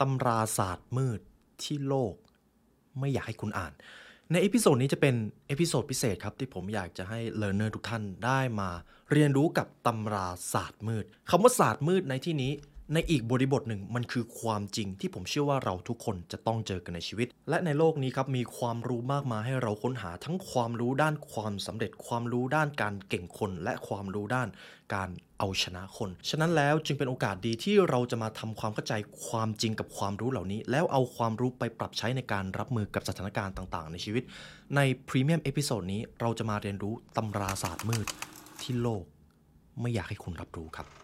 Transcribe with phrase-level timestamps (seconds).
[0.00, 1.20] ตำราศาสตร์มืด
[1.62, 2.14] ที่โลก
[2.98, 3.72] ไม่อยากให้คุณอ่าน
[4.32, 5.14] ใน episode นี้จะเป็น
[5.48, 8.70] episode พิเศษครับที่ผมอยากจะให้ learner ทุกท่านได้มา
[9.12, 12.52] เรียนรู้กับตำราศาสตร์มืดคำว่าศาสตร์มืดในที่นี้
[12.94, 24.48] ในอีกบริบทหนึ่งมันคือความจริงที่ผมเชื่อว่าเราทุกคนจะต้องเจอกันในชีวิต และในโลกนี้ครับมีความรู้มากมายให้เราค้นหาทั้งความรู้ด้านความสำเร็จ ความรู้ด้านการเก็งคน และความรู้ด้าน
[24.94, 25.08] การ
[25.40, 28.94] เอาชนะคน ฉะนั้นแล้วจึงเป็นโอกาสดีที่เราจะมาทำความเข้าใจ
[29.26, 34.22] ความจริงกับความรู้เหล่านี้ แล้วเอาความรู้ไปปรับใช้ในการรับมือกับสถานการณ์ต่างๆ ในชีวิต
[34.76, 38.06] ใน premium episode นี้เราจะมาเรียนรู้ตำราศาสตร์มืด
[38.62, 39.04] ที่โลก
[39.80, 40.99] ไม่อยากให้คุณรับรู้ครับ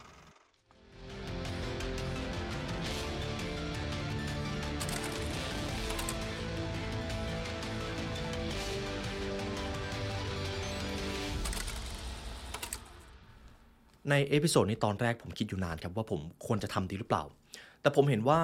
[14.11, 17.25] ใน episode นี้ตอนแรกผมคิดอยู่นานครับว่าผมควรจะทำดีหรือเปล่า
[17.83, 18.41] แต่ผมเห็นว่า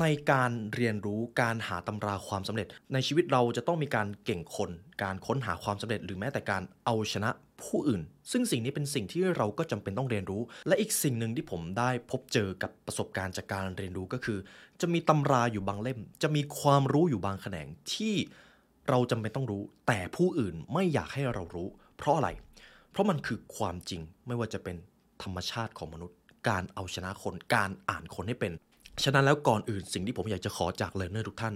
[0.00, 4.70] ในการเรียนรู้การหาตำราความสำเร็จ ในชีวิตเราจะต้องมีการเก่งคน
[5.02, 7.30] การค้นหาความสำเร็จ หรือแม้แต่การเอาชนะ
[7.62, 14.38] ผู้อื่น ซึ่งสิ่งนี้เป็นสิ่งที่เราก็จำเป็นต้องเรียนรู้ และอีกสิ่งหนึ่งที่ผมได้พบเจอกับประสบการณ์จากการเรียนรู้ก็คือ
[14.80, 18.14] จะมีตำราอยู่บางเล่ม จะมีความรู้อยู่บางแขนงที่
[18.88, 22.30] เราจำเป็นต้องรู้ แต่ผู้อื่นไม่อยากให้เรารู้ เพราะอะไร
[22.90, 24.76] เพราะมันคือความจริงไม่ว่าจะเป็น
[25.22, 26.16] ธรรมชาติของมนุษย์
[26.48, 28.52] การเอาชนะคนการอ่านคนให้เป็น
[29.04, 31.54] ฉะนั้นแล้วก่อนอื่นสิ่งที่ผมอยากจะขอจากเล a ร์เนอร์ทุกท่าน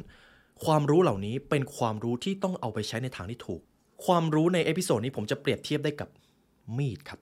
[0.64, 3.60] ความรู้เหล่านี้เป็นความรู้ที่ต้องเอาไปใช้ในทางที่ถูก
[4.06, 6.08] ความรู้ใน episode นี้ผมจะเปรียบเทียบได้กับ
[6.76, 7.20] มีดครับ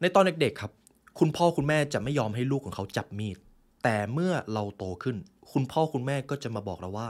[0.00, 0.72] ในตอนเด็กๆครับ
[1.18, 3.36] คุณพ่อคุณแม่จะไม่ยอมให้ลูกของเขาจับมีด
[3.84, 5.16] แต่เมื่อเราโตขึ้น
[5.52, 7.08] คุณพ่อคุณแม่ก็จะมาบอกเราว่า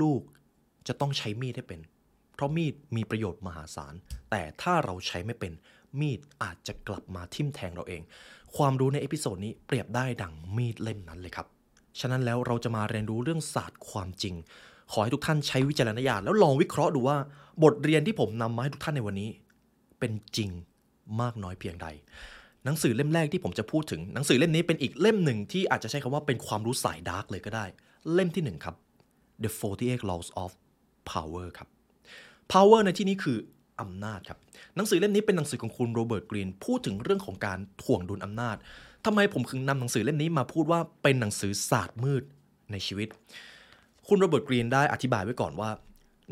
[0.00, 0.20] ลูก
[0.88, 1.80] จะต้องใช้มีดให้เป็น
[2.34, 3.94] เพราะมีดมีประโยชน์มหาศาล
[4.30, 5.52] แต่ถ้าเราใช้ไม่เป็น
[6.00, 8.02] มีดอาจจะกลับมาทิ่มแทงเราเอง
[8.56, 11.46] ความรู้ใน episode นี้เปรียบได้ดังมีดเล่มนั้นเลยครับ
[12.00, 14.34] ฉะนั้นแล้วเราจะมาเรียนรู้เรื่องศาสตร์ความจริง
[14.92, 17.16] ขอให้ทุกท่านใช้วิจารณญาณแล้วลองวิเคราะห์ดูว่า
[17.62, 19.30] บทเรียนที่ผมนำมาให้ทุกท่านในวันนี้
[19.98, 20.50] เป็นจริง
[21.20, 21.86] มากน้อยเพียงใด
[22.64, 27.64] หนังสือเล่มแรกที่ผมจะพูดถึง หนังสือเล่มนี้เป็นอีกเล่มหนึ่งที่อาจจะใช้คำว่าเป็นความรู้สาย dark เลยก็ได้
[28.12, 28.74] เล่มที่หนึ่งครับ
[29.42, 29.50] The
[29.80, 30.50] 48 Laws of
[31.10, 31.68] Power ครับ
[32.52, 33.38] Power ในที่นี้คือ
[33.80, 34.38] อำนาจครับ
[34.76, 38.56] หนังสือเล่มนี้เป็นหนังสือของคุณโรเบิร์ตกรีนพูดถึงเรื่องของการถ่วงดุลอำนาจ
[39.06, 42.22] ทำไมผมถึงนำหนังสือเล่มนี้มาพูดว่าเป็นหนังสือศาสตร์มืด
[42.72, 43.08] ในชีวิต
[44.08, 45.70] คุณโรเบิร์ตกรีนได้อธิบายไว้ก่อนว่า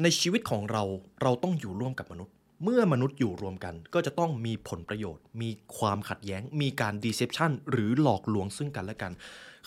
[0.03, 0.83] ในชีวิตของเรา
[1.23, 9.13] เราต้องอยู่ร่วมกับมนุษย์ เมื่อมนุษย์อยู่รวมกัน ก็จะต้องมีผลประโยชน์ มีความขัดแย้ง มีการ deception หรือหลอกลวงซึ่งกันและกัน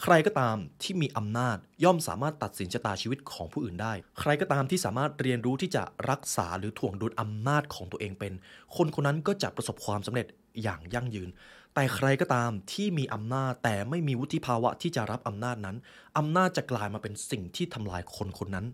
[0.01, 8.33] ใครก็ตามที่มีอำนาจย่อมสามารถตัดสินชะตาชีวิตของผู้อื่นได้ ใครก็ตามที่สามารถเรียนรู้ที่จะรักษาหรือถ่วงดุลอำนาจของตัวเองเป็น
[8.75, 10.27] คนคนนั้นก็จะประสบความสำเร็จ
[10.63, 11.29] อย่างยั่งยืน
[11.73, 15.75] แต่ใครก็ตามที่มีอำนาจแต่ไม่มีวุฒิภาวะที่จะรับอำนาจนั้น
[16.17, 18.65] อำนาจจะกลายมาเป็นสิ่งที่ทำลายคนคนนั้น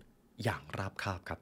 [0.44, 1.38] อย่างราบคาบครับ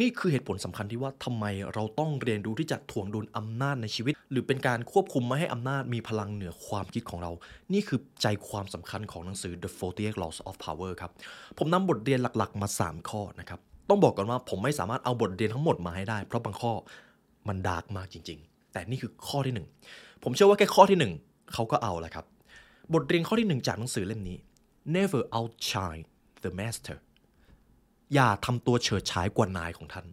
[0.00, 1.44] นี่คือเหตุผลสำคัญที่ว่าทำไม
[1.74, 7.32] เราต้องเรียนรู้ที่จะถ่วงดุลอำนาจในชีวิต หรือเป็นการควบคุมไม่ให้อำนาจมีพลังเหนือความคิดของเรา
[7.72, 11.10] นี่คือใจความสำคัญของหนังสือ The 48 Laws of Power ครับ
[11.58, 16.72] ผมนำบทเรียนหลักๆ มา 3 ข้อนะครับ ต้องบอกก่อนว่าผมไม่สามารถเอาบทเรียนทั้งหมดมาให้ได้ เพราะบางข้อ
[17.48, 19.54] มันดาร์กมากจริง ๆ แต่นี่คือข้อที่
[19.88, 22.26] 1 ผมเชื่อว่าแค่ข้อที่ 1เขาก็เอาแหละครับ
[22.94, 24.38] บทเรียนข้อที่ 1 จากหนังสือเล่มนี้
[24.96, 26.02] never outshine
[26.44, 26.96] the master
[28.14, 30.06] อย่าทำตัวเฉิดฉายกว่านายของท่าน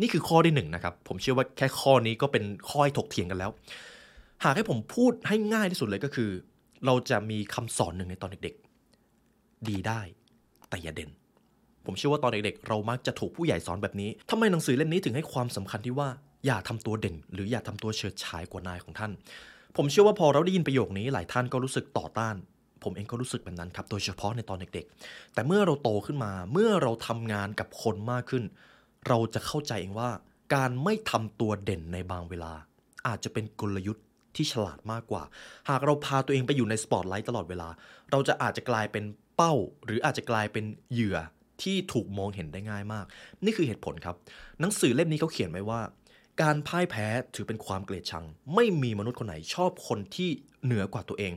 [0.00, 3.50] นี่คือข้อที่หนึ่งนะครับ ผมเชื่อว่าแค่ข้อนี้ก็เป็นข้อให้ถกเถียงกันแล้ว
[4.44, 6.30] หากให้ผมพูดให้ง่ายที่สุดเลยก็คือ
[6.86, 10.00] เราจะมีคำสอนหนึ่งในตอนเด็กๆ ดีได้
[10.68, 11.10] แต่อย่าเด่น
[11.84, 16.08] ผมเชื่อว่าตอนเด็กๆ เรามักจะถูกผู้ใหญ่สอนแบบนี้ทำไมหนังสือเล่มนี้ถึงให้ความสำคัญที่ว่า
[16.46, 19.12] อย่าทำตัวเด่น หรืออย่าทำตัวเฉิดฉายกว่านายของท่าน
[19.76, 22.36] ผมเชื่อว่าพอเราได้ยินประโยคนี้หลายท่านก็รู้สึกต่อต้าน
[22.84, 28.44] ผมเองก็รู้สึกแบบนั้นครับ โดยเฉพาะในตอนเด็กๆ แต่เมื่อเราโตขึ้นมา เมื่อเราทำงานกับคนมากขึ้น
[29.08, 30.10] เราจะเข้าใจเองว่า
[30.54, 32.52] การไม่ทำตัวเด่นในบางเวลา
[33.06, 34.04] อาจจะเป็นกลยุทธ์
[34.36, 35.22] ที่ฉลาดมากกว่า
[35.68, 37.68] หากเราพาตัวเองไปอยู่ในสปอตไลท์ตลอดเวลา
[38.10, 39.04] เราจะอาจจะกลายเป็น
[39.36, 41.18] เป้า หรืออาจจะกลายเป็นเหยื่อ
[41.62, 43.04] ที่ถูกมองเห็นได้ง่ายมาก
[43.44, 44.16] นี่คือเหตุผลครับ
[44.60, 45.80] หนังสือเล่มนี้เขาเขียนไว้ว่า
[46.44, 48.24] การพ่ายแพ้ถือเป็นความเกลียดชัง
[48.54, 50.30] ไม่มีมนุษย์คนไหนชอบคนที่
[50.64, 51.32] เหนือกว่าตัวเอง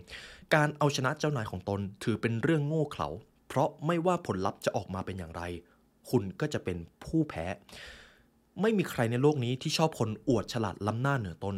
[0.55, 3.09] การเอาชนะเจ้านายของตนถือเป็นเรื่องโง่เขลา
[3.47, 5.41] เพราะไม่ว่าผลลัพธ์จะออกมาเป็นอย่างไร
[6.09, 7.45] คุณก็จะเป็นผู้แพ้
[8.61, 11.55] ไม่มีใครในโลกนี้ที่ชอบคนอวดฉลาดล้ำหน้าเหนือตน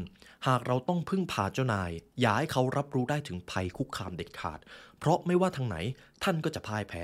[0.47, 4.59] หากเราต้องพึ่งพาเจ้านาย อย่าให้เขารับรู้ได้ถึงภัยคุกคามเด็ดขาด
[4.99, 5.77] เพราะไม่ว่าทางไหน
[6.23, 7.03] ท่านก็จะพ่ายแพ้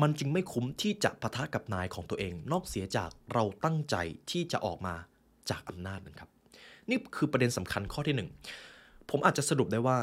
[0.00, 3.96] มันจึงไม่คุ้มที่จะปะทะกับนายของตัวเอง นอกเสียจากเราตั้งใจ
[4.30, 4.94] ที่จะออกมา
[5.50, 6.30] จากอำนาจนั้นครับ
[6.90, 8.28] นี่คือประเด็นสำคัญข้อที่หนึ่ง
[9.10, 9.98] ผมอาจจะสรุปได้ว่า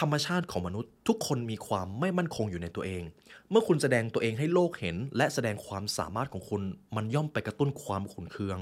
[0.00, 3.02] ธรรมชาติของมนุษย์ ทุกคนมีความไม่มั่นคงอยู่ในตัวเอง
[3.50, 6.62] เมื่อคุณแสดงตัวเองให้โลกเห็น และแสดงความสามารถของคุณ
[6.96, 8.58] มันย่อมไปกระตุ้นความขุนเคือง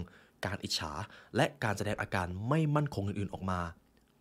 [0.47, 0.93] การอิจฉา
[1.37, 3.61] และการแสดงอาการไม่มั่นคงอื่นๆออกมา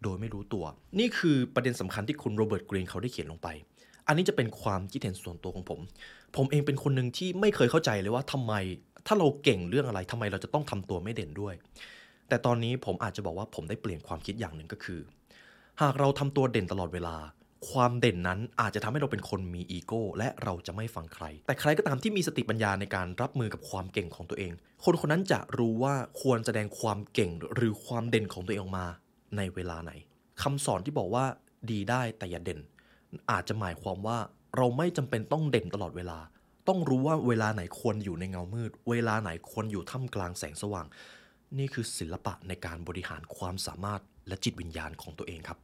[0.04, 0.66] โดยไม่รู้ตัว
[1.00, 3.48] นี่คือประเด็นสำคัญที่คุณโรเบิร์ตกรีนเขาได้เขียนลงไป
[4.08, 5.80] อันนี้จะเป็นความคิดเห็นส่วนตัวของผม
[6.36, 8.54] ผมเองเป็นคนหนึ่งที่ไม่เคยเข้าใจเลยว่าทำไม
[9.08, 11.54] ถ้าเราเก่งเรื่องอะไรทำไมเราจะต้องทำตัวไม่เด่นด้วย
[12.30, 15.00] แต่ตอนนี้ผมอาจจะบอกว่าผมได้เปลี่ยนความคิดอย่างหนึ่งก็คือ
[15.82, 17.16] หากเราทำตัวเด่นตลอดเวลา
[17.70, 24.52] ความเด่นนั้นอาจจะทำให้เราเป็นคนมีอีโก้และเราจะไม่ฟังใคร แต่ใครก็ตามที่มีสติปัญญาในการรับมือกับความเก่งของตัวเอง
[24.84, 28.86] คนคนนั้นจะรู้ว่าควรแสดงความเก่งหรือความเด่นของตัวเองออกมา
[29.38, 29.92] ในเวลาไหน
[30.42, 31.26] คำสอนที่บอกว่า
[31.72, 32.60] ดีได้แต่อย่าเด่น
[33.32, 34.18] อาจจะหมายความว่า
[34.58, 36.18] เราไม่จำเป็นต้องเด่นตลอดเวลา
[36.68, 40.88] ต้องรู้ว่าเวลาไหนควรอยู่ในเงามืด เวลาไหนควรอยู่ท่ามกลางแสงสว่าง
[41.58, 45.60] นี่คือศิลปะในการบริหารความสามารถและจิตวิญญาณของตัวเองครับ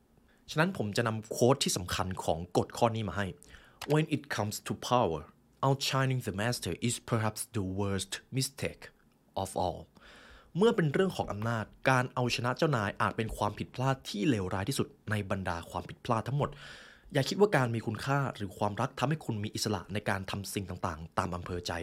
[0.51, 3.27] ฉะนั้นผมจะนำโค้ดที่สำคัญของกฎข้อนี้มาให้
[3.91, 5.21] When it comes to power
[5.67, 8.83] outshining the master is perhaps the worst mistake
[9.43, 9.79] of all
[10.57, 16.49] เมื่อเป็นเรื่องของอำนาจ การเอาชนะเจ้านายอาจเป็นความผิดพลาดที่เลวร้ายที่สุดในบรรดาความผิดพลาดทั้งหมด
[17.13, 21.73] อย่าคิดว่าการมีคุณค่าหรือความรักทำให้คุณมีอิสระในการทำสิ่งต่างๆ ตามอำเภอใจ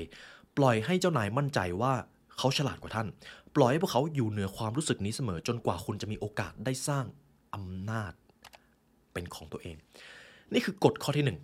[0.56, 1.92] ปล่อยให้เจ้านายมั่นใจว่า
[2.38, 3.08] เขาฉลาดกว่าท่าน
[3.56, 7.04] ปล่อยให้พวกเขาอยู่เหนือความรู้สึกนี้เสมอจนกว่าคุณจะมีโอกาสได้สร้าง
[7.54, 8.12] อำนาจ
[9.12, 9.76] เป็นของตัวเอง
[10.52, 11.38] นี่คือกฎข้อที่หนึ่ง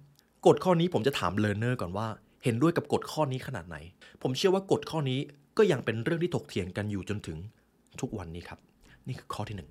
[0.46, 2.06] กฎข้อนี้ผมจะถามเล a ร์เนอร์ก่อนว่า
[2.44, 3.76] เห็นด้วยกับกฎข้อนี้ขนาดไหน
[4.22, 5.20] ผมเชื่อว่ากฎข้อนี้
[5.58, 7.38] ก็ยังเป็นเรื่องที่ถกเถียงกันอยู่จนถึง
[8.00, 8.58] ทุกวันนี้ครับ
[9.06, 9.70] นี่คือข้อที่หนึ่ง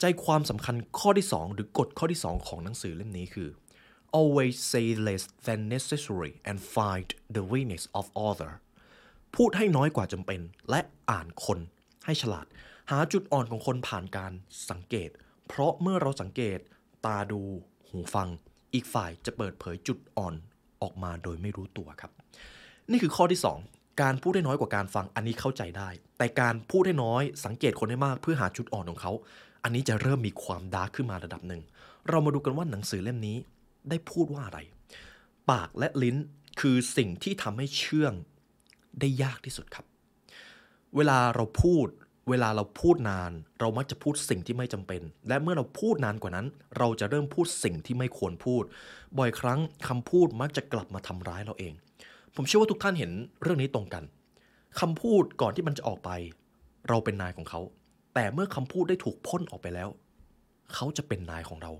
[0.00, 3.48] ใจความสำคัญข้อที่ 2 หรือกฎข้อที่ 2 ของหนังสือเล่มนี้คือ
[4.18, 8.52] always say less than necessary and find the weakness of other
[9.36, 10.40] พูดให้น้อยกว่าจำเป็น
[10.70, 11.58] และอ่านคน
[12.06, 12.46] ให้ฉลาด
[12.90, 14.32] หาจุดอ่อนของคนผ่านการ
[14.70, 15.10] สังเกต
[15.48, 16.58] เพราะเมื่อเราสังเกต
[17.06, 17.40] ตาดู
[17.88, 18.28] หูฟัง
[18.74, 20.34] อีกฝ่ายจะเปิดเผยจุดอ่อน
[20.82, 22.10] ออกมาโดยไม่รู้ตัวครับ
[22.90, 23.40] นี่คือข้อที่
[23.70, 25.88] 2 การพูดได้น้อยกว่าการฟังอันนี้เข้าใจได้
[26.18, 29.12] แต่การพูดได้น้อยสังเกตคนได้มากเพื่อหาจุดอ่อนของเขา
[29.66, 31.62] อันนี้จะเริ่มมีความดาร์กขึ้นมาระดับหนึ่ง
[32.08, 33.36] เรามาดูกันว่าหนังสือเล่มนี้
[33.88, 34.58] ได้พูดว่าอะไร
[35.50, 36.16] ปากและลิ้น
[36.60, 38.12] คือสิ่งที่ทำให้เชื่อง
[39.00, 39.86] ได้ยากที่สุดครับ
[40.96, 41.86] เวลาเราพูด
[42.28, 46.46] เวลาเราพูดนาน เรามักจะพูดสิ่งที่ไม่จำเป็น และเมื่อเราพูดนานกว่านั้น
[46.78, 48.64] เราจะเริ่มพูดสิ่งที่ไม่ควรพูด
[49.18, 51.74] บ่อยครั้งคำพูดมักจะกลับมาทำร้ายเราเอง
[52.34, 54.04] ผมเชื่อว่าทุกท่านเห็นเรื่องนี้ตรงกัน
[54.80, 56.10] คำพูดก่อนที่มันจะออกไป
[56.88, 57.60] เราเป็นนายของเขา
[58.18, 59.88] แต่เมื่อคำพูดได้ถูกพ่นออกไปแล้ว
[60.74, 61.72] เขาจะเป็นนายของเรา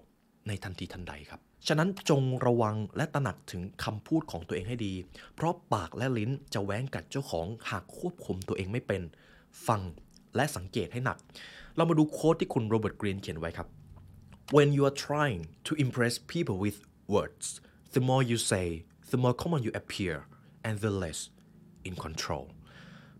[0.48, 4.94] ในทันทีทันใดครับ ฉะนั้นจงระวังและตระหนักถึงคำพูดของตัวเองให้ดี
[5.34, 9.02] เพราะปากและลิ้นจะแว้งกัดเจ้าของหากควบคุมตัวเองไม่เป็น
[9.66, 9.82] ฟัง
[10.36, 11.18] และสังเกตให้หนัก
[11.76, 13.68] เรามาดูโค้ดที่คุณโรเบิร์ตกรีนเขียนไว้ครับ
[14.56, 16.78] When you are trying to impress people with
[17.14, 17.46] words
[17.94, 18.66] the more you say
[19.10, 20.14] the more common you appear
[20.66, 21.20] and the less
[21.88, 22.46] in control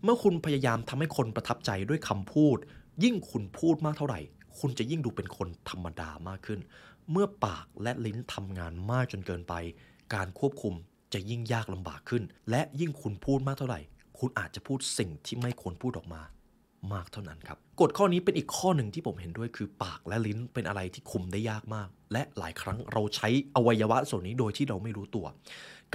[0.03, 2.57] เมื่อคุณพยายามทำให้คนประทับใจด้วยคำพูด
[3.03, 4.19] ยิ่งคุณพูดมากเท่าไหร่
[4.59, 6.59] คุณจะยิ่งดูเป็นคนธรรมดามากขึ้น
[7.11, 9.53] เมื่อปากและลิ้นทำงานมากจนเกินไป
[10.13, 10.73] การควบคุม
[11.13, 13.79] จะยิ่งยากลำบากขึ้น และยิ่งคุณพูดมากเท่าไหร่
[14.19, 16.21] คุณอาจจะพูดสิ่งที่ไม่ควรพูดออกมา
[16.93, 25.25] มากเท่านั้นครับกฎข้อนี้เป็นอีกข้อหนึ่งที่ผมเห็นด้วยคือปากและลิ้นเป็นอะไรที่คุมได้ยากมาก และหลายครั้งเราใช้อวัยวะส่วนนี้โดยที่เราไม่รู้ตัว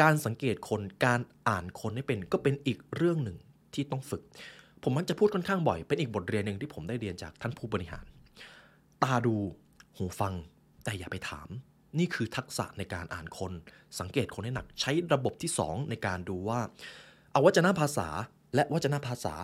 [0.00, 3.36] การสังเกตคนการอ่านคนให้เป็นก็เป็นอีกเรื่องหนึ่ง
[3.74, 4.22] ที่ต้องฝึก
[4.82, 8.04] ผมมักจะพูดค่อนข้างบ่อย เป็นอีกบทเรียนหนึ่งที่ผมได้เรียนจากท่านผู้บริหาร
[9.02, 9.36] ตาดู
[9.96, 10.34] หูฟัง
[10.84, 11.48] แต่อย่าไปถาม
[11.98, 13.52] นี่คือทักษะในการอ่านคน
[14.00, 16.60] สังเกตคนให้หนัก ใช้ระบบที่ 2 ในการดูว่า
[17.32, 18.08] เอาวัจนภาษา
[18.54, 19.34] และวัจนภาษา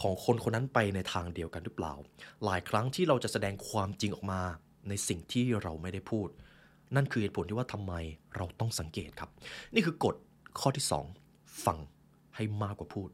[0.00, 1.94] ของคนคนนั้นไปในทางเดียวกันหรือเปล่า
[2.44, 4.40] หลายครั้งที่เราจะแสดงความจริงออกมา
[4.88, 6.28] ในสิ่งที่เราไม่ได้พูด
[6.96, 7.92] นั่นคือเหตุผลที่ว่าทำไม
[8.36, 9.30] เราต้องสังเกตครับ
[9.74, 10.14] นี่คือกฎ
[10.60, 10.84] ข้อที่
[11.24, 11.78] 2 ฟัง
[12.36, 13.08] ให้มากกว่าพูด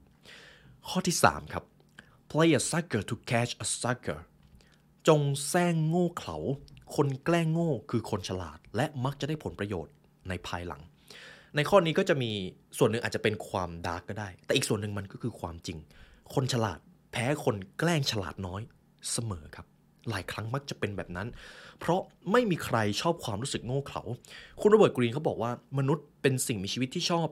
[0.89, 1.65] ข้อที่ 3 ครับ
[2.31, 4.19] play a sucker to catch a sucker
[5.09, 6.37] จงแซงโง่เขลา
[6.95, 9.95] คนแกล้งโง่คือคนฉลาด และมักจะได้ผลประโยชน์
[10.29, 10.83] ในภายหลัง
[11.57, 12.31] ในข้อนี้ก็จะมี
[12.79, 15.79] ส่วนหนึ่งอาจจะเป็นความดาร์กก็ได้ แต่อีกส่วนหนึ่งมันก็คือความจริง
[16.35, 16.79] คนฉลาด
[17.13, 18.61] แพ้คนแกล้งฉลาดน้อย
[19.13, 19.67] เสมอครับ
[20.09, 21.29] หลายครั้งมักจะเป็นแบบนั้น
[21.79, 22.01] เพราะ
[22.33, 24.03] ไม่มีใครชอบความรู้สึกโง่เขลา
[24.61, 27.29] คุณโรเบิร์ตกรีนเขาบอกว่ามนุษย์เป็นสิ่งมีชีวิตที่ชอบ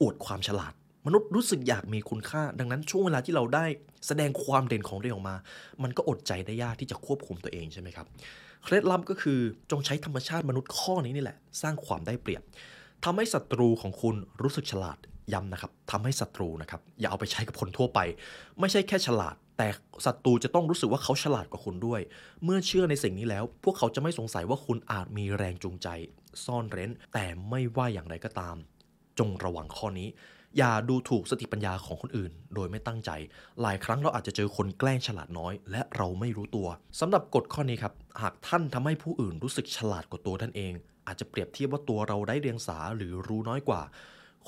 [0.00, 0.74] อวดความฉลาด
[1.06, 3.64] มนุษย์รู้สึกอยากมีคุณค่า ดังนั้นช่วงเวลาที่เราได้
[4.06, 5.36] แสดงความเด่นของตัวเองออกมา
[5.82, 8.06] มันก็อดใจได้ยากที่จะควบคุมตัวเองใช่ไหมครับ
[8.64, 9.38] เคล็ดลับก็คือ
[9.70, 12.42] จงใช้ธรรมชาติมนุษย์ข้อนี้นี่แหละ สร้างความได้เปรียบ
[13.04, 14.98] ทำให้ศัตรูของคุณรู้สึกฉลาด
[15.32, 17.98] ย้ำนะครับทำให้ศัตรูนะครับอย่าเอาไปใช้กับคนทั่วไป
[18.60, 19.68] ไม่ใช่แค่ฉลาด แต่
[20.06, 22.00] ศัตรูจะต้องรู้สึกว่าเขาฉลาดกว่าคุณด้วย
[22.44, 25.88] เมื่อเชื่อในสิ่งนี้แล้ว พวกเขาจะไม่สงสัยว่าคุณอาจมีแรงจูงใจ
[26.44, 28.56] ซ่อนเร้น แต่ไม่ว่าอย่างไรก็ตาม
[29.18, 30.08] จงระวังข้อนี้
[30.56, 33.10] อย่าดูถูกสติปัญญาของคนอื่น โดยไม่ตั้งใจ
[33.62, 36.68] หลายครั้งเราอาจจะเจอคนแกล้งฉลาดน้อย และเราไม่รู้ตัว
[37.00, 40.72] สำหรับกฎข้อนี้ครับ หากท่านทำให้ผู้อื่นรู้สึกฉลาดกว่าตัวท่านเอง
[41.06, 43.80] อาจจะเปรียบเทียบว่าตัวเราได้เรียงสาหรือรู้น้อยกว่า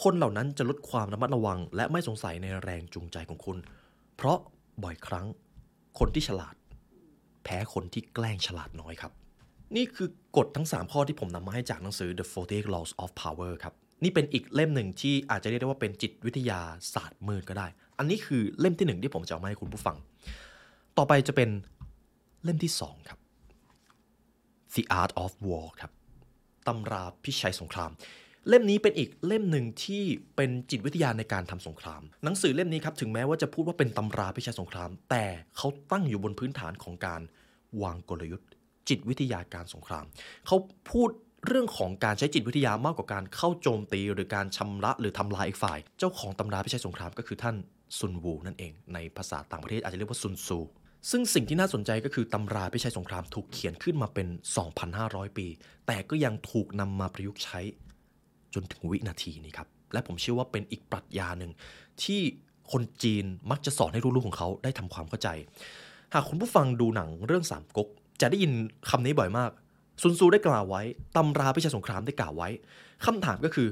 [0.02, 3.58] คนเหล่านั้นจะลดความระมัดระวัง และไม่สงสัยในแรงจูงใจของคุณ
[4.16, 4.38] เพราะ
[4.82, 5.26] บ่อยครั้ง
[5.98, 6.54] คนที่ฉลาด
[7.44, 9.12] แพ้คนที่แกล้งฉลาดน้อยครับ
[9.76, 16.60] นี่คือกฎทั้ง 3 ข้อที่ผมนำมาให้จากหนังสือ The 48 Laws of Power ครับ นี่เป็นอีกเล่มหนึ่งที่อาจจะเรียกได้ว่าเป็นจิตวิทยา
[16.94, 17.66] ศาสตร์มืดก็ได้
[17.98, 19.96] อันนี้คือเล่มที่หนึ่งที่ผมจะเอามาให้คุณผู้ฟัง
[20.96, 21.50] ต่อไปจะเป็น
[22.44, 23.18] เล่มที่ 2 ครับ
[24.74, 25.92] The Art of War ครับ
[26.66, 27.90] ตำราพิชัยสงคราม
[28.48, 30.02] เล่มนี้เป็นอีกเล่มหนึ่งที่
[30.36, 35.24] เป็นจิตวิทยาในการทำสงคราม หนังสือเล่มนี้ครับถึงแม้ว่าจะพูดว่าเป็นตำราพิชัยสงคราม แต่
[35.56, 37.20] เขาตั้งอยู่บนพื้นฐานของการ
[37.82, 38.48] วางกลยุทธ์
[38.88, 40.04] จิตวิทยาการสงคราม
[40.46, 40.56] เขา
[40.90, 41.10] พูด
[41.48, 47.56] เรื่องของการใช้จิตวิทยามากกว่าการเข้าโจมตี หรือการชำระหรือทำลายอีกฝ่าย เจ้าของตำราพิชัยสงครามก็คือท่าน
[47.98, 50.58] ซุนวูนั่นเอง ในภาษาต่างประเทศอาจจะเรียกว่าซุนซู
[51.10, 54.26] ซึ่งสิ่งที่น่าสนใจก็คือตำราพิชัยสงครามถูกเขียนขึ้นมาเป็น
[54.82, 55.46] 2,500 ปี
[55.86, 57.60] แต่ก็ยังถูกนำมาประยุกต์ใช้
[58.54, 61.52] จนถึงวินาทีนี้ครับ และผมเชื่อว่าเป็นอีกปรัชญาหนึ่ง
[62.02, 62.20] ที่
[62.72, 65.28] คนจีนมักจะสอนให้ลูกๆของเขาได้ทำความเข้าใจ
[66.14, 67.88] หากคุณผู้ฟังดูหนังเรื่องสามก๊ก
[68.20, 68.52] จะได้ยิน
[68.90, 69.50] คำนี้บ่อยมาก
[70.02, 70.82] ซุนซูได้กล่าวไว้
[71.16, 72.48] ตำราพิชัยสงครามได้กล่าวไว้
[73.06, 73.68] คำถามก็คือ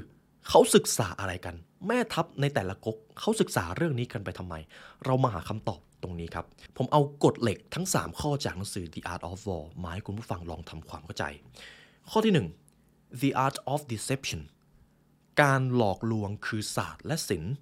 [0.47, 1.55] เขาศึกษาอะไรกัน
[1.87, 4.55] แม่ทัพในแต่ละก๊กเขาศึกษาเรื่องนี้กันไปทำไม
[5.05, 6.45] เรามาหาคำตอบตรงนี้ครับ
[6.77, 11.23] ผมเอากฎเหล็กทั้ง 3 ข้อจากหนังสือ The Art of War มาให้คุณผู้ฟังลองทำความเข้าใจ
[12.09, 12.33] ข้อที่
[12.75, 14.41] 1 The Art of Deception
[15.41, 17.55] การหลอกลวงคือศาสตร์และศิลป์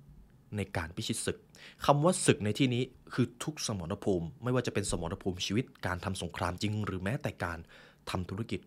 [0.55, 1.37] ในการพิชิตศึก
[1.85, 7.59] คำว่าศึกในที่นี้คือทุกสมรภูมิ ไม่ว่าจะเป็นสมรภูมิชีวิต การทำสงครามจริง หรือแม้แต่การ
[8.09, 8.61] ทำธุรกิจ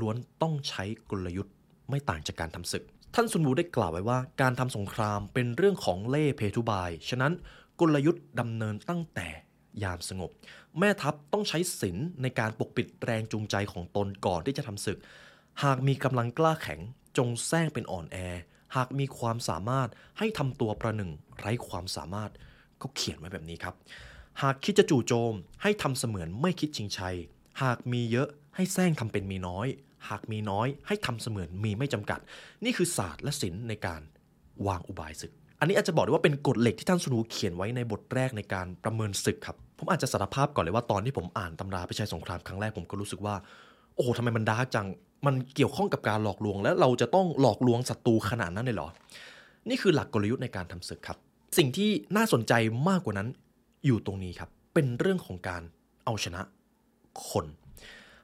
[0.00, 1.54] ล้วนต้องใช้กลยุทธ์
[1.90, 7.32] ไม่ต่างจากการทำศึก ท่านซุนวูได้กล่าวไว้ว่า การทำสงครามเป็นเรื่องของเล่เพทุบาย ฉะนั้น
[7.80, 9.28] กลยุทธ์ดำเนินตั้งแต่
[9.82, 10.30] ยามสงบ
[10.78, 14.98] แม่ทัพต้องใช้ศิลในการปกปิดแรงจูงใจของตนก่อนที่จะทำศึก
[15.64, 16.80] หากมีกำลังกล้าแข็ง
[17.18, 18.16] จงแซงเป็นอ่อนแอ
[18.76, 22.30] หากมีความสามารถให้ทำตัวประหนึ่งไร้ความสามารถ
[22.80, 23.74] ก็เขียนไว้แบบนี้ครับ
[24.42, 27.16] หากคิดจะจู่โจมให้ทำเสมือนไม่คิดชิงชัย
[27.62, 28.28] หากมีเยอะ
[28.60, 29.66] ให้แซงทำเป็นมีน้อย
[30.08, 32.20] หากมีน้อย ให้ทำเสมือนมีไม่จำกัด
[32.64, 34.00] นี่คือศาสตร์และศิลป์ในการ
[34.66, 43.34] วางอุบายศึก อันนี้อาจจะบอกได้ว่าเป็นกฎเหล็กที่ท่านสุนูเขียนไว้ในบทแรกในการประเมินศึกครับ ผมอาจจะสารภาพก่อนเลยว่าตอนที่ผมอ่านตำราพิชัยสงครามครั้งแรกผมก็รู้สึกว่า
[43.96, 44.86] โอ้ทำไมมันดาร์กจัง
[45.26, 48.88] มันเกี่ยวข้องกับการหลอกลวง และเราจะต้องหลอกลวงศัตรูขนาดนั้นเลยเหรอ
[49.68, 51.18] นี่คือหลักกลยุทธ์ในการทำศึกครับ
[51.58, 52.52] สิ่งที่น่าสนใจ
[52.88, 53.28] มากกว่านั้น
[53.86, 55.62] อยู่ตรงนี้ครับ เป็นเรื่องของการ
[56.04, 56.40] เอาชนะ
[57.28, 57.46] คน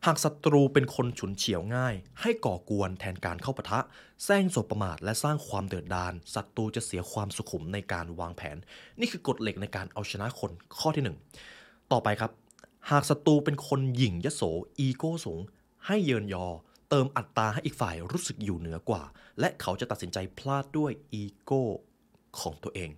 [0.09, 3.81] หากศัตรูเป็นคนฉุนเฉียวง่าย ให้ก่อกวนแทนการเข้าปะทะ
[4.25, 8.57] แซงโสบประมาทและสร้างความเดือดดาลศัตรูจะเสียความสุขุมในการวางแผน
[9.01, 11.17] นี่คือกฎเหล็กในการเอาชนะคนข้อที่หนึ่ง
[11.93, 12.31] ต่อไปครับ
[12.91, 14.43] หากศัตรูเป็นคนหยิ่งยโส
[14.79, 15.41] อีโก้สูง
[15.87, 16.47] ให้เยินยอ
[16.91, 19.03] เติมอัตราให้อีกฝ่ายรู้สึกอยู่เหนือกว่า
[19.41, 21.63] และเขาจะตัดสินใจพลาดด้วยอีโก้
[22.41, 22.91] ของตัวเอง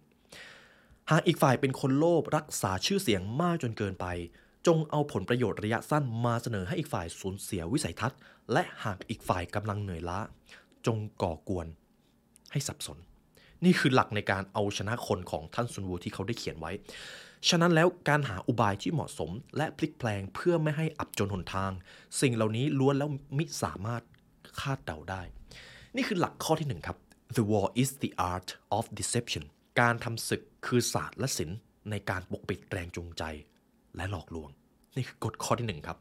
[1.11, 4.07] หากอีกฝ่ายเป็นคนโลภรักษาชื่อเสียงมากจนเกินไป
[4.67, 8.19] จงเอาผลประโยชน์ระยะสั้นมาเสนอให้อีกฝ่ายสูญเสียวิสัยทัศน์
[8.53, 10.19] และหากอีกฝ่ายกำลังเหนื่อยล้า
[10.87, 11.67] จงก่อกวน
[12.53, 12.99] ให้สับสน
[13.65, 16.73] นี่คือหลักในการเอาชนะคนของท่านซุนวูที่เขาได้เขียนไว้
[17.49, 21.73] ฉะนั้นแล้วการหาอุบายที่เหมาะสมและพลิกแปลงเพื่อไม่ให้อับจนหนทาง
[22.21, 24.03] สิ่งเหล่านี้ล้วนแล้วมิสามารถ
[24.61, 25.23] คาดเดาได้
[25.97, 26.99] นี่คือหลักข้อที่หนึ่งครับ
[27.37, 29.45] The war is the art of deception
[29.81, 31.59] การทำศึกคือศาสตร์และศิลป์
[31.91, 33.23] ในการปกปิดแรงจูงใจ
[33.97, 34.51] และหลอกลวง
[34.97, 35.99] นี่คือกฎข้อที่หนึ่งครับ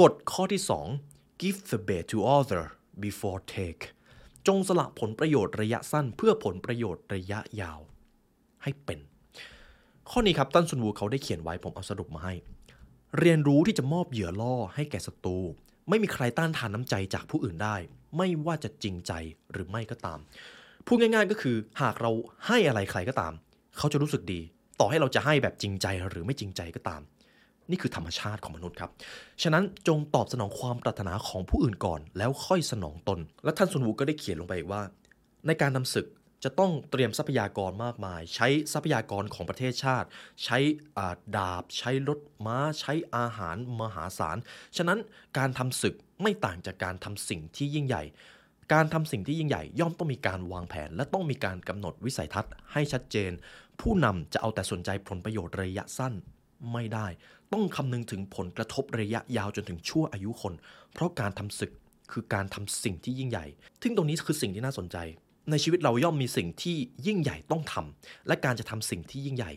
[0.00, 0.86] กฎข้อที่สอง
[1.40, 2.64] give the bait to other
[3.04, 3.82] before take
[4.46, 7.80] จงสละผลประโยชน์ระยะสั้นเพื่อผลประโยชน์ระยะยาว
[8.62, 8.98] ให้เป็น
[10.10, 12.34] ข้อนี้ครับตั้นซุนวูเขาได้เขียนไว้ผมเอาสรุปมาให้
[13.18, 15.38] เรียนรู้ที่จะมอบเหยื่อล่อให้แก่ศัตรู
[15.88, 17.76] ไม่มีใครต้านทานน้ำใจจากผู้อื่นได้
[18.16, 19.12] ไม่ว่าจะจริงใจ
[19.52, 20.18] หรือไม่ก็ตาม
[20.86, 22.10] พูดง่ายๆก็คือหากเรา
[22.46, 23.32] ให้อะไรใครก็ตาม
[23.76, 24.40] เขาจะรู้สึกดี
[24.80, 27.02] ต่อให้เราจะให้แบบจริงใจหรือไม่จริงใจก็ตาม
[27.70, 28.90] นี่คือธรรมชาติของมนุษย์ครับ
[29.42, 34.82] ฉะนั้นจงตอบสนองความปรารถนาของผู้อื่นก่อน แล้วค่อยสนองตน และท่านซุนวูก็ได้เขียนลงไปว่า
[35.46, 36.06] ในการนำศึก
[36.44, 40.08] จะต้องเตรียมทรัพยากรมากมาย ใช้ทรัพยากรของประเทศชาติ
[40.44, 40.58] ใช้
[41.36, 44.36] ดาบ ใช้รถม้า ใช้อาหารมหาศาล
[44.76, 44.98] ฉะนั้น
[45.38, 48.02] การทำศึกไม่ต่างจากการทำสิ่งที่ยิ่งใหญ่
[48.72, 53.32] การทำสิ่งที่ยิ่งใหญ่ย่อมต้องมีการวางแผน และต้องมีการกำหนดวิสัยทัศน์ให้ชัดเจน
[53.80, 56.14] ผู้นำจะเอาแต่สนใจผลประโยชน์ระยะสั้น
[56.72, 57.06] ไม่ได้
[57.52, 60.54] ต้องคำนึงถึงผลกระทบระยะยาวจนถึงชั่วอายุคน
[60.92, 61.72] เพราะการทำศึก
[62.12, 63.46] คือการทำสิ่งที่ยิ่งใหญ่
[63.82, 64.96] ซึ่งตรงนี้คือสิ่งที่น่าสนใจ
[65.50, 69.52] ในชีวิตเราย่อมมีสิ่งที่ยิ่งใหญ่ต้องทำและการจะทำสิ่งที่ยิ่งใหญ่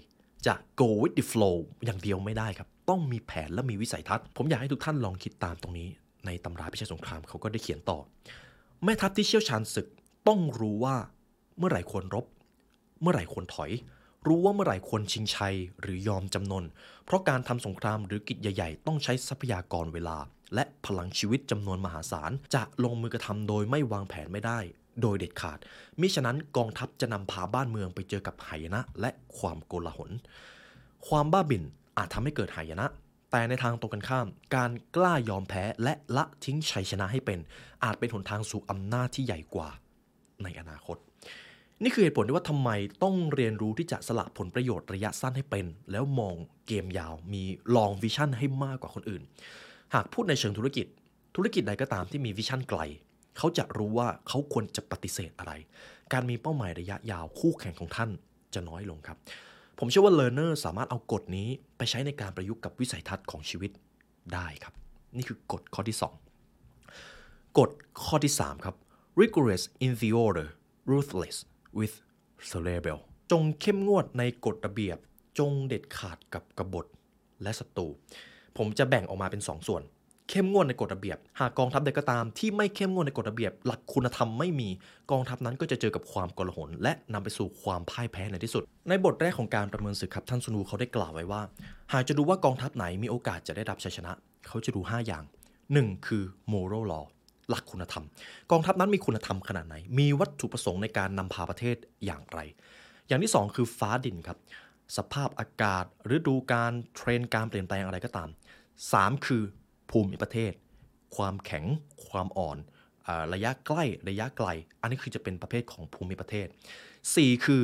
[0.48, 5.88] จะ go with the flow อย่างเดียวไม่ได้ครับ ต้องมีแผนและมีวิสัยทัศน์ ผมอยากให้ทุกท่านลองคิดตามตรงนี้
[6.26, 8.00] ในตำราพิชัยสงครามเขาก็ได้เขียนต่อ
[8.84, 9.88] แม่ทัพที่เชี่ยวชาญศึก
[10.28, 10.96] ต้องรู้ว่า
[11.58, 12.26] เมื่อไหร่ควรรบ
[13.02, 13.72] เมื่อไหร่ควรถอย
[14.28, 16.64] รู้ว่าเมื่อไหร่ควรชิงชัยหรือยอมจำนน
[17.06, 20.18] เพราะการทำสงครามหรือกิจใหญ่ ๆ ต้องใช้ทรัพยากรเวลา
[20.56, 24.60] และพลังชีวิตจำนวนมหาศาล จะลงมือกระทำโดยไม่วางแผนไม่ได้
[25.02, 25.60] โดยเด็ดขาด
[26.00, 30.12] มิฉะนั้นกองทัพจะนำพาบ้านเมืองไปเจอกับหายนะ และความโกลาหล
[31.08, 31.64] ความบ้าบิ่น
[31.98, 32.88] อาจทำให้เกิดหายนะ
[33.32, 37.40] แต่ในทางตรงกันข้าม การกล้ายอมแพ้และละทิ้งชัยชนะให้เป็น
[37.84, 39.70] อาจเป็นหนทางสู่อำนาจที่ใหญ่กว่า
[40.44, 40.98] ในอนาคต
[41.84, 42.70] นี่คือเหตุผลที่ว่าทำไม
[43.04, 46.36] ต้องเรียนรู้ที่จะสละผลประโยชน์ระยะสั้นให้เป็น แล้วมอง
[46.68, 47.44] เกมยาวมี
[47.76, 49.22] long vision ให้มากกว่าคนอื่น
[49.94, 50.86] หากพูดในเชิงธุรกิจ
[51.36, 52.80] ธุรกิจใดก็ตามที่มี vision ไกล
[53.38, 55.54] เขาจะรู้ว่าเขาควรจะปฏิเสธอะไร
[56.14, 58.10] การมีเป้าหมายระยะยาวคู่แข่งของท่าน
[58.54, 59.18] จะน้อยลงครับ
[59.82, 63.72] ผมเชื่อว่า learner สามารถเอากฎนี้ไปใช้ในการประยุกต์กับวิสัยทัศน์ของชีวิต
[64.34, 64.74] ได้ครับ
[65.18, 65.98] นี่คือกฎข้อที่
[66.78, 67.70] 2 กฎ
[68.06, 68.76] ข้อที่ 3 ครับ
[69.22, 70.48] rigorous in the order
[70.92, 71.38] ruthless
[71.80, 71.96] with
[72.50, 73.00] cerebral
[73.32, 74.98] จงเข้มงวดในกฎระเบียบ
[75.40, 76.86] จงเด็ดขาดกับกบฏ
[77.44, 77.88] และศัตรู
[78.58, 79.84] ผมจะแบ่งออกมาเป็น 2ส่วน
[80.30, 84.70] เข้มงวดในกฎระเบียบ หากกองทัพใดก็ตามที่ไม่เข้มงวดในกฎระเบียบ หลักคุณธรรมไม่มี
[85.12, 91.42] กองทัพนั้นก็จะเจอกับความกลาหลและนำไปสู่ความพ่ายแพ้ในที่สุด ในบทแรกของการประเมินศึกครับท่านซุนูเขาได้กล่าวไว้ว่า
[91.94, 94.12] หากจะดูว่ากองทัพไหนมีโอกาสจะได้รับชัยชนะ
[94.48, 95.24] เขาจะดู 5 อย่าง
[95.66, 96.08] 1.
[96.08, 97.06] คือ moral law
[97.50, 98.06] หลักคุณธรรม
[98.52, 102.40] กองทัพนั้นมีคุณธรรมขนาดไหน มีวัตถุประสงค์ในการนำพาประเทศอย่างไร
[103.08, 104.38] อย่างที่ 2 คือฟ้าดินครับ
[104.98, 108.30] สภาพอากาศฤดูการเทรนการเปลี่ยนแปลงอะไรก็ตาม
[108.78, 109.44] 3 คือ
[109.92, 110.52] ภูมิประเทศ
[111.16, 111.66] ความแข็ง
[112.08, 112.58] ความอ่อน
[113.34, 114.48] ระยะใกล้ระยะไกล
[114.82, 116.48] อันนี้คือจะเป็นประเภทของภูมิประเทศ
[116.96, 117.62] 4 คือ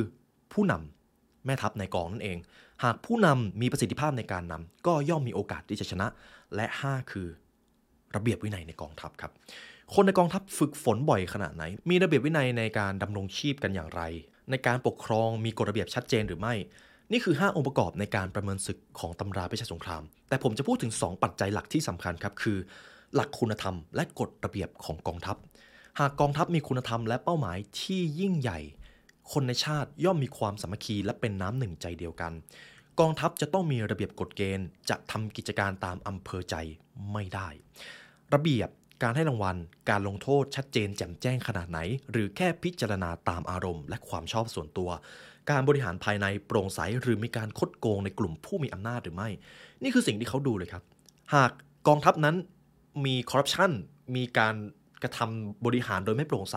[0.52, 2.38] ผู้นำแม่ทัพในกองนั่นเอง
[2.84, 6.06] หากผู้นำมีประสิทธิภาพในการนำก็ย่อมมีโอกาสที่จะชนะ
[6.54, 7.28] และ 5 คือ
[8.16, 9.32] ระเบียบวินัยในกองทัพครับ
[9.94, 14.02] คนในกองทัพฝึกฝนบ่อยขนาดไหน มีระเบียบวินัยในการดำรงชีพกันอย่างไร
[14.50, 16.54] ในการปกครองมีกฎระเบียบชัดเจนหรือไม่
[17.12, 22.58] นี่คือ 5 องค์ประกอบในการประเมินศึกของตำราพิชัยสงคราม แต่ผมจะพูดถึง 2 ปัจจัยหลักที่สำคัญครับ คือ
[23.14, 25.36] หลักคุณธรรม และกฎระเบียบของกองทัพ
[25.98, 28.58] หากกองทัพมีคุณธรรมและเป้าหมายที่ยิ่งใหญ่
[29.32, 32.32] คนในชาติย่อมมีความสามัคคีและเป็นน้ำหนึ่งใจเดียวกัน
[33.00, 36.54] กองทัพจะต้องมีระเบียบกฎเกณฑ์ จะทำกิจการตามอำเภอใจ
[37.12, 37.48] ไม่ได้
[38.34, 38.68] ระเบียบ
[39.02, 39.56] การให้รางวัล
[39.90, 41.78] การลงโทษชัดเจนแจ่มแจ้งขนาดไหน
[42.10, 44.90] หรือแค่พิจารณาตามอารมณ์ และความชอบส่วนตัว
[45.50, 49.28] การบริหารภายในโปร่งใสหรือมีการคดโกงในกลุ่มผู้มีอำนาจหรือไม่
[49.82, 50.82] นี่คือสิ่งที่เขาดูเลยครับ
[51.34, 51.50] หาก
[51.88, 52.36] กองทัพนั้น
[53.04, 53.70] มีคอร์รัปชัน
[54.16, 54.54] มีการ
[55.02, 56.56] กระทำบริหารโดยไม่โปร่งใส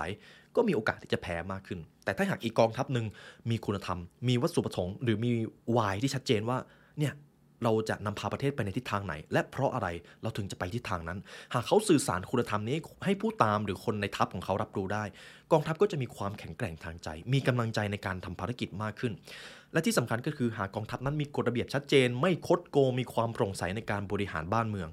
[0.56, 3.06] ก็มีโอกาสที่จะแพ้มากขึ้น แต่ถ้าหากอีกกองทัพหนึ่ง
[3.50, 5.32] มีคุณธรรม มีวัตถุประสงค์ หรือมี
[5.78, 6.58] วายที่ชัดเจนว่า
[7.00, 7.14] เนี่ย
[7.64, 9.88] เราจะนำพาประเทศไปในทิศทางไหน และเพราะอะไร
[10.22, 11.20] เราถึงจะไปทิศทางนั้น
[11.54, 15.04] หากเขาสื่อสารคุณธรรมนี้ให้ผู้ตามหรือคนในทัพของเขารับรู้ได้
[15.52, 19.14] กองทัพก็จะมีความแข็งแกร่งทางใจ มีกำลังใจในการทำภารกิจมากขึ้น
[19.74, 24.90] และที่สำคัญก็คือหากกองทัพนั้นมีกฎระเบียบชัดเจน ไม่คดโกงมีความโปร่งใสในการบริหารบ้านเมือง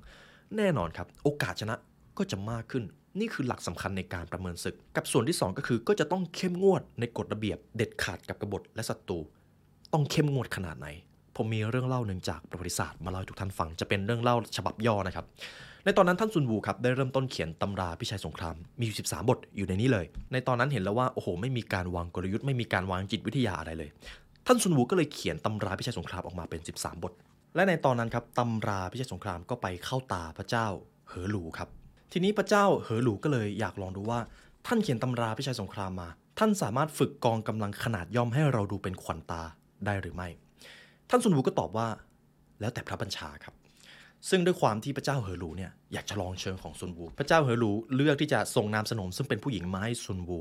[0.57, 1.77] แน่นอนครับโอกาสชนะ
[2.19, 2.85] ก็จะมากขึ้น
[3.21, 9.19] นี่คือหลักสำคัญในการประเมินศึก กับส่วนที่ 2 ก็คือก็จะต้องเข้มงวดในกฎระเบียบเด็ดขาดกับกบฏและศัตรู
[9.93, 10.89] ต้องเข้มงวดขนาดไหน
[11.37, 15.25] ผมมีเรื่องเล่าหนึ่งจากประวัติศาสตร์มาเล่าให้ทุกท่านฟังจะเป็นเรื่องเล่าฉบับย่อนะครับ
[15.85, 23.91] ในตอนนั้นท่านซุนวูครับได้เริ่มต้นเขียนตำราพิชัยสงครามมีอยู่ 13 บทอยู่ในนี้เลย ในตอนนั้นเห็นแล้วว่าโอ้โห ไม่มีการวางกลยุทธ์ไม่มีการวางจิตวิทยาอะไรเลย
[24.47, 27.13] ท่านซุนวูก็เลยเขียนตำราพิชัยสงครามออกมาเป็น 13 บท
[27.55, 30.67] และในตอนนั้นครับตำราพิชัยสงครามก็ไปเข้าตาพระเจ้า
[31.09, 31.69] เหอหลูครับ
[32.13, 34.21] ทีนี้พระเจ้าเหอหลูก็เลยอยากลองดูว่า
[34.67, 39.43] ท่านเขียนตำราพิชัยสงครามมา ท่านสามารถฝึกกองกำลังขนาดย่อมให้เราดูเป็นขวัญตา
[39.87, 40.29] ได้หรือไม่
[41.11, 41.89] ท่านซุนวูก็ตอบว่า
[42.61, 43.55] แล้วแต่พระบัญชาครับ
[44.29, 50.41] ซึ่งด้วยความที่พระเจ้าเหอหลูเนี่ยอยากจะลองเชิงของซุนวู พระเจ้าเหอหลูเลือกที่จะส่งนามสนม ซึ่งเป็นผู้หญิงมาให้ซุนวู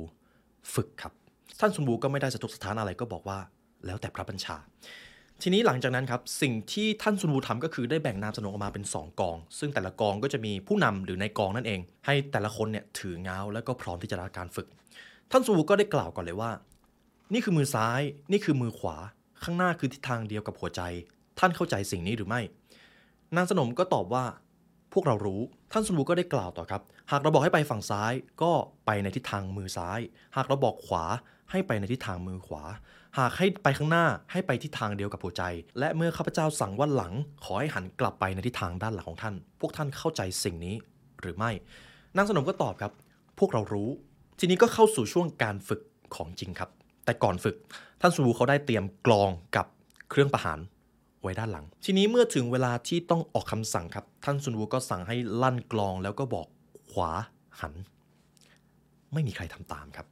[0.74, 1.14] ฝึกครับ
[1.60, 3.40] ท่านซุนวูก็ไม่ได้สะทกสถานอะไรก็บอกว่า
[3.86, 4.58] แล้วแต่พระบัญชา
[5.42, 14.68] ทีนี้หลังจากนั้นครับสิ่งที่ท่านซุนวูทำก็คือได้แบ่งนามสนมออกมาเป็น 2 กอง ซึ่งแต่ละกองก็จะมีผู้นำหรือในกองนั่นเอง ให้แต่ละคนเนี่ยถือเงาแล้วก็พร้อมที่จะรับการฝึก
[15.32, 16.52] ท่านซุนวูก็ได้กล่าวก่อนเลยว่า
[17.34, 18.02] นี่คือมือซ้าย
[18.32, 18.98] นี่คือมือขวา
[19.46, 20.82] ข้างหน้าคือทิศทางเดียวกับหัวใจ
[21.40, 22.42] ท่านเข้าใจสิ่งนี้หรือไม่
[23.36, 24.26] นางสนมก็ตอบว่า
[24.94, 26.82] พวกเรารู้ ท่านซุนวูก็ได้กล่าวต่อครับ
[27.12, 28.52] หากเราบอกให้ไปฝั่งซ้าย ก็
[28.86, 30.00] ไปในทิศทางมือซ้าย
[30.36, 31.04] หากเราบอกขวา
[31.52, 32.64] ให้ไปในทิศทางมือขวา
[33.20, 35.44] หากให้ไปข้างหน้าให้ไปทิศทางเดียวกับหัวใจ
[35.80, 40.76] และเมื่อข้าพเจ้าสั่งว่าหลัง ขอให้หันกลับไปในทิศทางด้านหลังของท่าน พวกท่านเข้าใจสิ่งนี้
[41.22, 41.52] หรือไม่
[42.16, 42.92] นางสนมก็ตอบครับ
[43.40, 43.90] พวกเรารู้
[44.40, 45.82] ทีนี้ก็เข้าสู่ช่วงการฝึก
[46.16, 46.70] ของจริงครับ
[47.06, 47.56] แต่ก่อนฝึก
[48.02, 49.66] ท่านซูวูเขาได้เตรียมกลองกับ
[50.10, 50.60] เครื่องประหาร
[51.22, 56.48] ไว้ด้านหลัง ทีนี้เมื่อถึงเวลาที่ต้องออกคำสั่งครับ ท่านซุนวูก็สั่งให้ลั่นกลองแล้วก็บอก
[56.92, 57.12] ขวา
[57.60, 57.74] หัน
[59.14, 60.08] ไม่มีใครทำตามครับ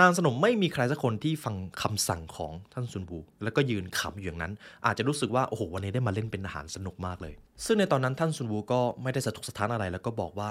[0.00, 4.52] นางสนมไม่มีใครสักคนที่ฟังคำสั่งของท่านซุนวูแล้วก็ยืนขำอยู่อย่างนั้น
[4.86, 10.50] อาจจะรู้สึกว่าโอ้โหวันนี้ได้มาเล่นเป็นทหารสนุกมากเลย ซึ่งในตอนนั้นท่านซุนวูก็ไม่ได้สะทกสะท้านอะไร แล้วก็บอกว่า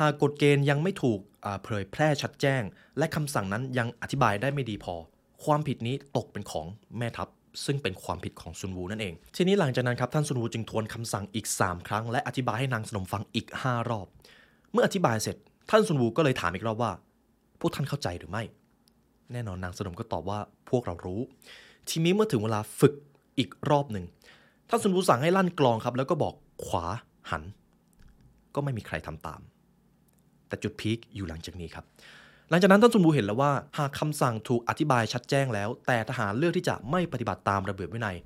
[0.00, 1.18] หากกฎเกณฑ์ยังไม่ถูก
[1.64, 2.62] เผยแพร่ชัดแจ้ง
[2.98, 4.94] และคำสั่งนั้นยังอธิบายได้ไม่ดีพอ
[5.44, 6.66] ความผิดนี้ตกเป็นของ
[6.98, 7.28] แม่ทัพ
[7.64, 14.06] ซึ่งเป็นความผิดของซุนวูนั่นเอง ทีนี้หลังจากนั้นครับท่านซุนวูจึงทวนคำสั่งอีก 3 ครั้ง และอธิบายให้นางสนมฟังอีก 5 รอบ
[14.72, 15.36] เมื่ออธิบายเสร็จ
[15.70, 16.92] ท่านซุนวูก็เลยถามอีกรอบว่า
[17.60, 18.42] พวกท่านเข้าใจหรือไม่
[19.32, 20.38] แน่นอนนางสนมก็ตอบว่า
[20.70, 21.20] พวกเรารู้
[21.88, 22.94] ทีนี้เมื่อถึงเวลาฝึก
[23.38, 24.04] อีกรอบหนึ่ง
[24.68, 26.34] ท่านซุนวูสั่งให้ลั่นกลองครับ แล้วก็บอก
[26.66, 26.84] ขวา
[27.30, 27.42] หัน
[28.54, 29.40] ก็ไม่มีใครทำตาม
[30.48, 31.84] แต่จุดพีคอยู่หลังจากนี้ครับ
[32.54, 38.16] ลังจากนั้นท่านซุนบูเห็นแล้วว่า หากคำสั่งถูกอธิบายชัดแจ้งแล้ว แต่ทหารเลือกที่จะไม่ปฏิบัติตามระเบียบวินัย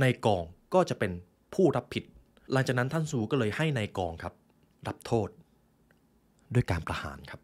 [0.00, 1.12] ในกองก็จะเป็น
[1.54, 2.04] ผู้รับผิด
[2.52, 4.34] หลังจากนั้นท่านซูก็เลยให้ในกองครับ
[4.88, 5.28] รับโทษ
[6.54, 7.40] ด้วยการประหารครับ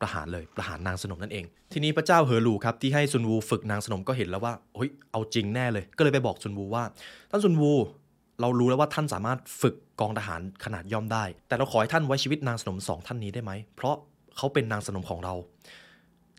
[0.00, 6.84] ประหารเลยประหารนางสนมนั่นเอง ทีนี้พระเจ้าเฮอรูครับที่ให้ซุนวูฝึกนางสนมก็เห็นแล้วว่าเฮ้ยเอาจริงแน่เลย ก็เลยไปบอกซุนวูว่า
[7.30, 7.72] ท่านซุนวู
[8.40, 13.96] เรารู้แล้วว่าท่านสามารถฝึกกองทหารขนาดย่อมได้ แต่เราขอให้ท่านไว้ชีวิตนางสนมสองท่านนี้ได้ไหม เพราะ
[14.40, 15.34] เขาเป็นนางสนมของเรา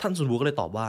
[0.01, 0.87] ท่านซุนวูก็เลยตอบว่า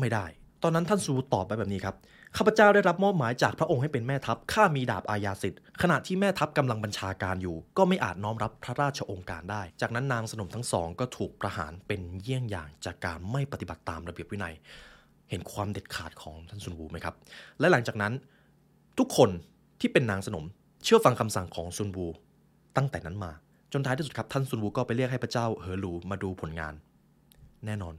[0.00, 0.26] ไม่ได้
[0.62, 1.94] ตอนนั้นท่านซูตอบไปแบบนี้ครับ
[2.36, 14.54] ข้าพเจ้าได้รับมอบหมายจากพระองค์ให้เป็นแม่ทัพข้ามีดาบอาญาสิทธิ์ขณะที่แม่ทัพกำลังบัญชาการอยู่ ก็ไม่อาจน้อมรับพระราชองค์การได้ จากนั้นนางสนมทั้งสองก็ถูกประหารเป็นเยี่ยงอย่างจากการไม่ปฏิบัติตามระเบียบวินัย
[15.30, 17.14] เห็นความเด็ดขาดของท่านซุนวูไหมครับ
[17.60, 18.12] และหลังจากนั้น
[18.98, 19.30] ทุกคน
[19.80, 20.44] ที่เป็นนางสนม
[20.84, 22.06] เชื่อฟังคำสั่งของซุนวู
[22.76, 23.32] ตั้งแต่นั้นมา
[23.72, 26.74] จนท้ายที่สุดครับท่านซุนวูก็ไปเรียกให้พระเจ้าเฮอรูมาดูผลงาน
[27.66, 27.94] แน่นอน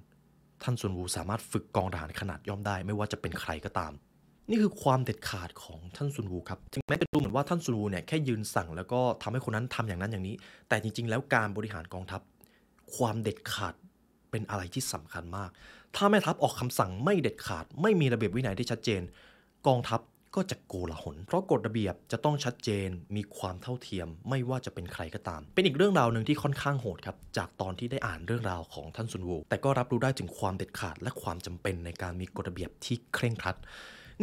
[0.64, 3.92] ท่านซุนวูสามารถฝึกกองทหารขนาดย่อมได้ ไม่ว่าจะเป็นใครก็ตาม
[4.50, 10.36] นี่คือความเด็ดขาดของท่านซุนวูครับถึงแม้จะดูเหมือนว่าท่านซุนวูเนี่ยแค่ยืนสั่งแล้วก็ทำให้คนนั้นทำอย่างนั้นอย่างนี้
[10.70, 12.22] แต่จริง ๆ แล้วการบริหารกองทัพ
[12.96, 13.74] ความเด็ดขาด
[14.32, 15.50] เป็นอะไรที่สำคัญมาก
[15.96, 19.02] ถ้าแม่ทัพออกคำสั่งไม่เด็ดขาด ไม่มีระเบียบวินัยที่ชัดเจน
[19.68, 20.00] กองทัพ
[20.36, 33.58] ก็จะโกลาหล เพราะกฎระเบียบจะต้องชัดเจน มีความเท่าเทียม ไม่ว่าจะเป็นใครก็ตาม เป็นอีกเรื่องราวหนึ่งที่ค่อนข้างโหดครับ จากตอนที่ได้อ่านเรื่องราวของท่านซุนวู แต่ก็รับรู้ได้ถึงความเด็ดขาด และความจำเป็นในการมีกฎระเบียบที่เคร่งครัด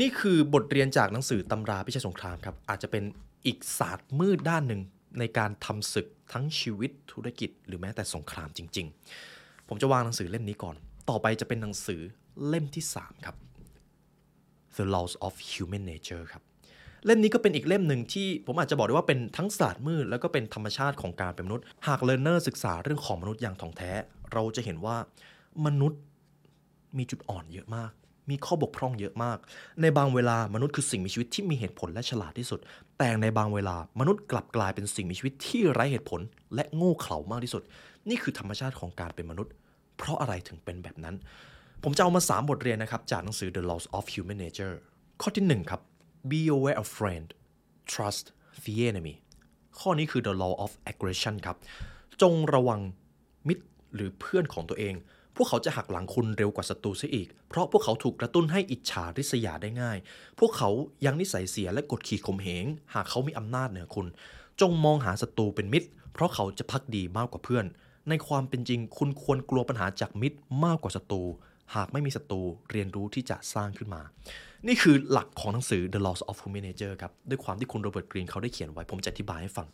[0.00, 3.04] นี่คือบทเรียนจากหนังสือตำราพิชัยสงครามครับ อาจจะเป็น
[3.46, 4.80] อีกศาสตร์มืดด้านหนึ่ง
[5.18, 8.86] ในการทำศึกทั้งชีวิตธุรกิจ หรือแม้แต่สงครามจริง
[9.28, 10.76] ๆ ผมจะวางหนังสือเล่มนี้ก่อน
[11.10, 12.00] ต่อไปจะเป็นหนังสือ
[12.46, 13.36] เล่มที่ 3 ครับ
[14.76, 16.42] The Laws of Human Nature ครับ
[17.04, 23.92] เล่มนี้ก็เป็นอีกเล่มหนึ่งที่ผมอาจจะบอกได้ว่าเป็นทั้งศาสตร์มืดแล้วก็เป็นธรรมชาติของการเป็นมนุษย์ หากเลร์เนอร์ศึกษาเรื่องของมนุษย์อย่างถ่องแท้
[24.32, 24.96] เราจะเห็นว่า
[25.66, 26.00] มนุษย์
[26.98, 27.92] มีจุดอ่อนเยอะมาก
[28.30, 29.38] มีข้อบกพร่องเยอะมาก
[29.82, 32.60] ในบางเวลามนุษย์คือสิ่งมีชีวิตที่มีเหตุผลและฉลาดที่สุด
[32.98, 36.20] แต่ในบางเวลามนุษย์กลับกลายเป็นสิ่งมีชีวิตที่ไร้เหตุผล
[36.54, 37.62] และโง่เขลามากที่สุด
[38.08, 39.52] นี่คือธรรมชาติของการเป็นมนุษย์
[39.96, 41.14] เพราะอะไรถึงเป็นแบบนั้น
[41.88, 44.74] ผมจะเอามา 3 บทเรียนนะครับ จากหนังสือ The Laws of Human Nature
[45.20, 45.80] ข้อที่ 1 ครับ
[46.30, 47.26] be aware of friend
[47.92, 48.26] trust
[48.64, 49.14] the enemy
[49.78, 51.56] ข้อนี้คือ the law of aggression ครับ
[52.22, 52.80] จงระวัง
[53.48, 54.94] มิตรหรือเพื่อนของตัวเอง
[55.36, 59.98] พวกเขาจะหักหลังคุณเร็วกว่าศัตรูซะอีก เพราะพวกเขาถูกกระตุ้นให้อิจฉาริษยาได้ง่าย
[60.38, 60.70] พวกเขา
[61.04, 64.06] ยังนิสัยเสียและกดขี่ข่มเหง หากเขามีอำนาจเหนือคุณ
[64.60, 67.64] จงมองหาศัตรูเป็นมิตร เพราะเขาจะพักดีมากกว่าเพื่อน
[68.08, 71.22] ในความเป็นจริงคุณควรกลัวปัญหาจากมิตรมากกว่าศัตรู
[71.74, 74.02] หากไม่มีศัตรูเรียนรู้ที่จะสร้างขึ้นมา
[74.66, 79.68] นี่คือหลักของหนังสือ The Laws of Human Nature ครับ ด้วยความที่คุณโรเบิร์ตกรีนเขาได้เขียนไว้ ผมจะอธิบายให้ฟัง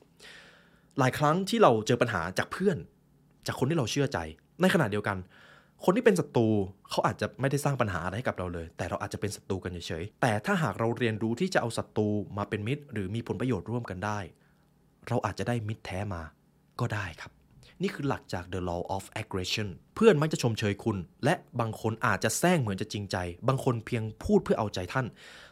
[0.98, 2.76] หลายครั้งที่เราเจอปัญหาจากเพื่อน
[3.46, 4.18] จากคนที่เราเชื่อใจ
[4.60, 5.18] ในขณะเดียวกัน
[5.84, 6.48] คนที่เป็นศัตรู
[6.90, 14.18] เขาอาจจะไม่ได้สร้างปัญหาอะไรให้กับเราเลย แต่เราอาจจะเป็นศัตรูกันเฉยๆแต่ถ้าหากเราเรียนรู้ที่จะเอาศัตรูมาเป็นมิตร หรือมีผลประโยชน์ร่วมกันได้
[15.08, 16.22] เราอาจจะได้มิตรแท้มา
[16.80, 17.32] ก็ได้ครับ
[17.82, 23.16] นี่คือหลักจาก the law of aggression เพื่อนมักจะชมเชยคุณ และบางคนอาจจะแซงเหมือนจะจริงใจ
[23.48, 25.06] บางคนเพียงพูดเพื่อเอาใจท่าน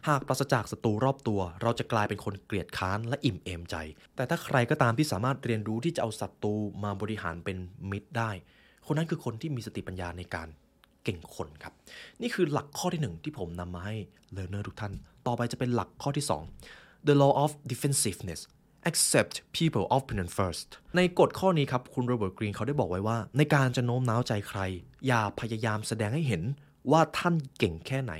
[0.09, 3.77] หากปราศจากศัตรูรอบตัว เราจะกลายเป็นคนเกลียดค้านและอิ่มเอมใจ
[4.16, 7.57] แต่ถ้าใครก็ตามที่สามารถเรียนรู้ที่จะเอาศัตรูมาบริหารเป็น
[7.90, 8.31] มิตรได้
[8.87, 10.49] คนนั้นคือคนที่มีสติปัญญาในการ
[11.05, 11.73] เก่งคนครับ
[12.23, 13.97] นี่คือหลักข้อที่1ที่ผมนำมาให้
[14.37, 14.93] learner ทุกท่าน
[15.27, 16.27] ต่อไปจะเป็นหลักข้อที่
[16.66, 18.40] 2 the law of defensiveness
[18.88, 24.61] accept people opinion first ในกฎข้อนี้ครับ คุณโรเบิร์ตกรีนเขาได้บอกไว้ว่า ในการจะโน้มน้าวใจใคร
[25.07, 26.43] อย่าพยายามแสดงให้เห็น
[26.90, 28.12] ว่าท่านเก่งแค่ไหน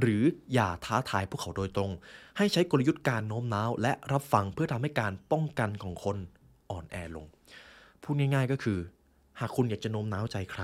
[0.00, 0.22] หรือ
[0.54, 1.90] อย่าท้าทายพวกเขาโดยตรง
[2.36, 6.16] ให้ใช้กลยุทธ์การโน้มน้าว และรับฟังเพื่อทำให้การป้องกันของคน
[6.70, 7.26] อ่อนแอลง
[8.02, 8.78] พูดง่ายๆก็คือ
[9.40, 10.62] หากคุณอยากจะโน้มน้าวใจใคร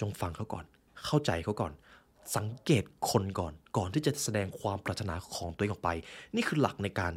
[0.00, 0.64] จงฟังเขาก่อน
[1.04, 1.72] เข้าใจเขาก่อน
[2.36, 5.90] สังเกตคนก่อนก่อนที่จะแสดงความปรารถนาของตัวเองออกไป
[6.34, 7.12] นี่คือหลักในการ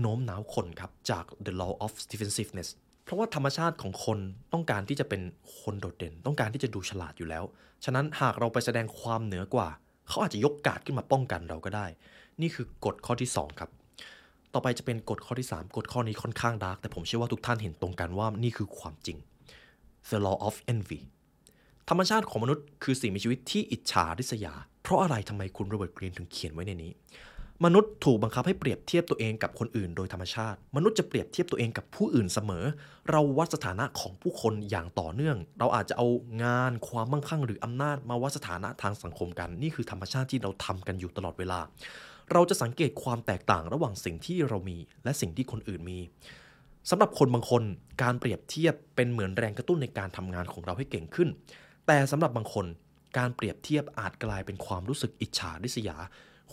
[0.00, 2.68] โน้มน้าวคนครับจาก the law of defensiveness
[3.04, 4.18] เพราะว่าธรรมชาติของคน
[4.52, 5.22] ต้องการที่จะเป็น
[5.60, 7.44] คนโดดเด่น ต้องการที่จะดูฉลาดอยู่แล้ว
[7.84, 9.68] ฉะนั้นหากเราไปแสดงความเหนือกว่า
[10.08, 11.86] เขาอาจจะยกกาดขึ้นมาป้องกันเราก็ได้
[12.40, 13.70] นี่คือกฎข้อที่ 2 ครับ
[14.54, 19.18] ต่อไปจะเป็นกฎข้อที่ 3 กฎข้อนี้ค่อนข้างดาร์กแต่ผมเชื่อว่าทุกท่านเห็นตรงกันว่านี่คือความจริง
[20.10, 21.00] the law of envy
[21.88, 26.92] ธรรมชาติของมนุษย์คือสิ่งมีชีวิตที่อิจฉาริษยา เพราะอะไรทำไมคุณโรเบิร์ตกรีนถึงเขียนไว้ในนี้
[27.64, 32.64] มนุษย์ถูกบังคับให้เปรียบเทียบตัวเองกับคนอื่นโดยธรรมชาติ มนุษย์จะเปรียบเทียบตัวเองกับผู้อื่นเสมอ
[33.10, 36.06] เราวัดสถานะของผู้คนอย่างต่อเนื่อง เราอาจจะเอา
[36.44, 41.60] งานความมั่งคั่ง หรืออำนาจมาวัดสถานะทางสังคมกัน นี่คือธรรมชาติที่เราทำกันอยู่ตลอดเวลา
[42.32, 45.98] เราจะสังเกตความแตกต่างระหว่างสิ่งที่เรามี และสิ่งที่คนอื่นมี
[46.90, 47.62] สำหรับคนบางคน
[48.02, 51.28] การเปรียบเทียบเป็นเหมือนแรงกระตุ้นในการทำงานของเราให้เก่งขึ้น
[51.86, 52.66] แต่สำหรับบางคน
[53.18, 55.96] การเปรียบเทียบอาจกลายเป็นความรู้สึกอิจฉาริษยา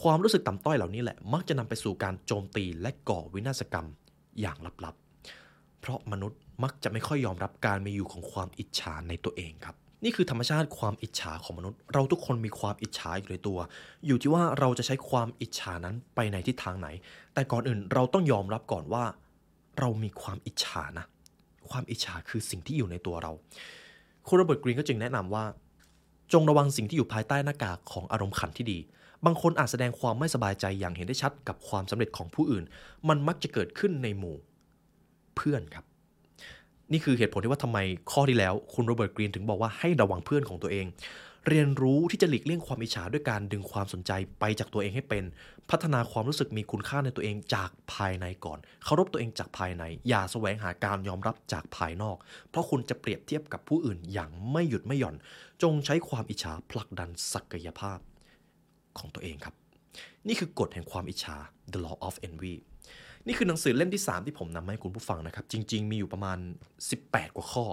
[0.01, 3.87] ความรู้สึกต่ำต้อยเหล่านี้แหละ มักจะนำไปสู่การโจมตีและก่อวินาศกรรม
[4.41, 13.59] อย่างลับๆ เพราะมนุษย์มักจะไม่ค่อยยอมรับการมีอยู่ของความอิจฉาในตัวเองครับ นี่คือธรรมชาติความอิจฉาของมนุษย์ เราทุกคนมีความอิจฉาอยู่ในตัว
[14.07, 16.87] อยู่ที่ว่าเราจะใช้ความอิจฉานั้นไปในทิศทางไหน
[17.33, 19.03] แต่ก่อนอื่นเราต้องยอมรับก่อนว่า
[19.79, 21.05] เรามีความอิจฉานะ
[21.69, 23.31] ความอิจฉาคือสิ่งที่อยู่ในตัวเรา
[24.27, 25.45] คุณโรเบิร์ตกรีนก็จึงแนะนำว่า
[26.33, 28.79] จงระวังสิ่งที่อยู่ภายใต้หน้ากากของอารมณ์ขันที่ดี
[29.25, 32.63] บางคนอาจแสดงความไม่สบายใจอย่างเห็นได้ชัดกับความสำเร็จของผู้อื่น
[33.09, 34.37] มันมักจะเกิดขึ้นในหมู่
[35.35, 35.85] เพื่อนครับ
[36.91, 37.79] นี่คือเหตุผลที่ว่าทำไม
[38.11, 40.85] ข้อที่แล้ว คุณโรเบิร์ตกรีนถึงบอกว่าให้ระวังเพื่อนของตัวเอง
[41.49, 45.23] เรียนรู้ที่จะหลีกเลี่ยงความอิจฉาด้วยการดึงความสนใจไปจากตัวเองให้เป็น
[45.69, 52.17] พัฒนาความรู้สึกมีคุณค่าในตัวเองจากภายในก่อนเคารพตัวเองจากภายใน อย่าแสวงหาการยอมรับจากภายนอก
[52.49, 55.15] เพราะคุณจะเปรียบเทียบกับผู้อื่นอย่างไม่หยุดไม่หย่อน
[55.61, 57.99] จงใช้ความอิจฉาผลักดันศักยภาพ
[58.99, 59.55] ของตัวเองครับ
[60.27, 61.37] นี่คือกฎแห่งความอิจฉา
[61.71, 62.55] The Law of Envy
[63.27, 66.37] นี่คือหนังสือเล่มที่ 3 ที่ผมนำมาให้คุณผู้ฟังนะครับ จริง ๆ มีอยู่ประมาณ
[66.87, 67.65] 18 กว่าข้อ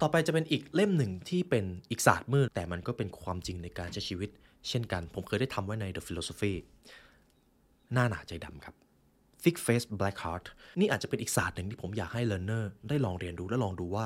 [0.00, 4.30] ต่อไปจะเป็นอีกเล่มหนึ่งที่เป็นอีกศาสตร์มืด แต่มันก็เป็นความจริงในการใช้ชีวิต
[4.68, 6.54] เช่นกัน ผมเคยได้ทำไว้ใน The Philosophy
[7.92, 8.74] หน้าหนาใจดำครับ
[9.42, 10.44] Thick Face Black Heart
[10.80, 14.04] นี่อาจจะเป็นอีกศาสตร์หนึ่งที่ผมอยากให้ learner ได้ลองเรียนรู้และลองดูว่า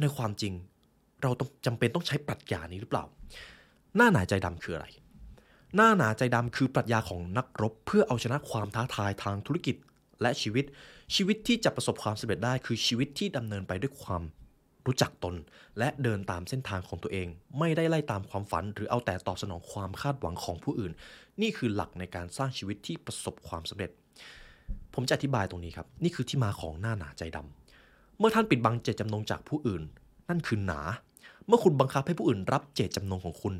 [0.00, 0.52] ในความจริง
[1.22, 3.04] เราต้องจำเป็นต้องใช้ปรัชญานี้หรือเปล่า
[3.96, 4.86] หน้าหนาใจดำคืออะไร
[5.76, 9.76] หน้าหนาใจดำคือปรัชญาของนักรบ เพื่อเอาชนะความท้าทายทางธุรกิจ
[10.22, 10.64] และชีวิต
[11.14, 14.22] ชีวิตที่จะประสบความสำเร็จได้คือชีวิตที่ดำเนินไปด้วยความ
[14.86, 15.34] รู้จักตน
[15.78, 17.28] และเดินตามเส้นทางของตัวเอง
[17.58, 20.92] ไม่ได้ไล่ตามความฝัน หรือเอาแต่ตอบสนองความคาดหวังของผู้อื่น
[21.40, 23.90] นี่คือหลักในการสร้างชีวิตที่ประสบความสำเร็จ
[24.94, 29.82] ผมจะอธิบายตรงนี้ครับ นี่คือที่มาของหน้าหนาใจดำเมื่อท่านปิดบังเจตจำนงจากผู้อื่น
[30.28, 30.80] นั่นคือหนา
[31.46, 33.54] เมื่อคุณบังคับให้ผู้อื่นรับเจตจำนงของคุณ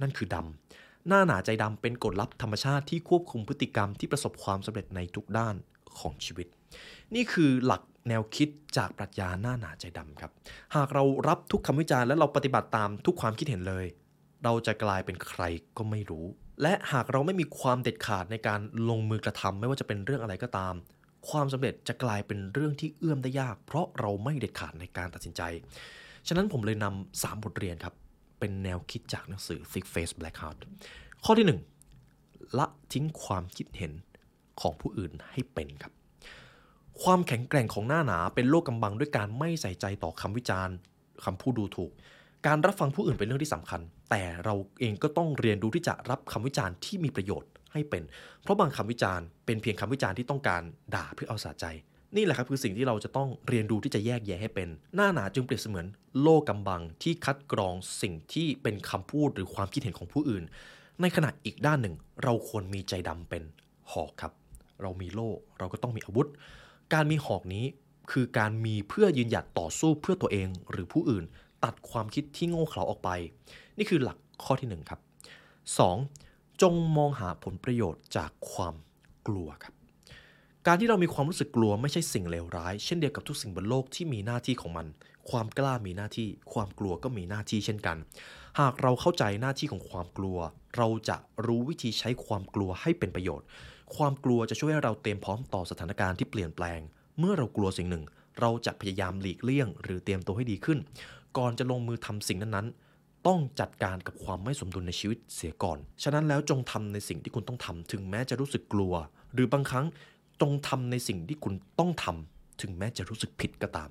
[0.00, 5.54] นั่นคือดำ หน้าหนาใจดำเป็นกฎลับธรรมชาติที่ควบคุมพฤติกรรมที่ประสบความสำเร็จในทุกด้าน
[5.98, 6.46] ของชีวิต
[7.14, 10.30] นี่คือหลักแนวคิดจากปรัชญาหน้าหนาใจดำครับ
[10.76, 13.86] หากเรารับทุกคำวิจารณ์และเราปฏิบัติตามทุกความคิดเห็นเลย
[14.44, 15.42] เราจะกลายเป็นใคร
[15.76, 16.26] ก็ไม่รู้
[16.62, 20.74] และหากเราไม่มีความเด็ดขาดในการลงมือกระทำไม่ว่าจะเป็นเรื่องอะไรก็ตาม
[21.28, 25.42] ความสำเร็จจะกลายเป็นเรื่องที่เอื้อมได้ยาก เพราะเราไม่เด็ดขาดในการตัดสินใจ
[26.28, 27.94] ฉะนั้นผมเลยนำสามบทเรียนครับ
[28.44, 30.58] เป็นแนวคิดจากหนังสือ Thick Face Black Heart
[31.24, 31.46] ข้อที่
[32.00, 33.92] 1 ละทิ้งความคิดเห็น
[34.60, 35.92] ของผู้อื่นให้เป็นครับ
[37.02, 40.76] ความแข็งแกร่งของหน้าหนาเป็นโลกกำบังด้วยการไม่ใส่ใจต่อคำวิจารณ์
[41.24, 41.90] คำพูดดูถูก
[42.46, 43.80] การรับฟังผู้อื่นเป็นเรื่องที่สำคัญ
[44.10, 48.02] แต่เราเองก็ต้องเรียนรู้ที่จะรับคำวิจารณ์ที่มีประโยชน์ให้เป็น
[48.42, 50.62] เพราะบางคำวิจารณ์เป็นเพียงคำวิจารณ์ที่ต้องการ
[50.94, 51.66] ด่าเพื่อเอาสะใจ
[52.16, 55.86] นี่แหละครับคือสิ่งที่เราจะต้องเรียนรู้ที่จะแยกแยะให้เป็น หน้าหนาจึงเปรียบเสมือน
[56.22, 60.44] โลกกำบังที่คัดกรองสิ่งที่เป็นคำพูดหรือความคิดเห็นของผู้อื่น
[61.00, 63.42] ในขณะอีกด้านหนึ่ง เราควรมีใจดำเป็น
[63.92, 64.32] หอกครับ
[64.82, 66.28] เรามีโล่เราก็ต้องมีอาวุธ
[66.94, 67.64] การมีหอกนี้
[68.10, 71.24] คือการมีเพื่อยืนหยัดต่อสู้เพื่อตัวเองหรือผู้อื่น
[71.64, 73.10] ตัดความคิดที่โง่เขลาออกไป
[73.78, 75.00] นี่คือหลักข้อที่ 1 ครับ
[76.00, 76.62] 2.
[76.62, 78.74] จงมองหาผลประโยชน์จากความ
[79.26, 79.74] กลัวครับ
[80.68, 84.86] การที่เรามีความรู้สึกกลัวไม่ใช่สิ่งเลวร้าย เช่นเดียวกับทุกสิ่งบนโลกที่มีหน้าที่ของมัน
[85.30, 87.96] ความกล้ามีหน้าที่ ความกลัวก็มีหน้าที่เช่นกัน
[88.60, 90.38] หากเราเข้าใจหน้าที่ของความกลัว
[90.76, 93.46] เราจะรู้วิธีใช้ความกลัวให้เป็นประโยชน์
[93.96, 96.80] ความกลัวจะช่วยให้เราเตรียมพร้อมต่อสถานการณ์ที่เปลี่ยนแปลง
[97.18, 98.04] เมื่อเรากลัวสิ่งหนึ่ง
[98.40, 100.78] เราจะพยายามหลีกเลี่ยง หรือเตรียมตัวให้ดีขึ้น
[101.38, 108.94] ก่อนจะลงมือทำสิ่งนั้นๆต้องจัดการกับความไม่สมดุลในชีวิตเสียก่อน ฉะนั้นแล้วจงทำในสิ่งที่คุณต้องทำถึงแม้จะรู้สึกกลัว
[109.34, 109.86] หรือบางครั้ง
[110.40, 113.90] จงทำในสิ่งที่คุณต้องทำถึงแม้จะรู้สึกผิดก็ตาม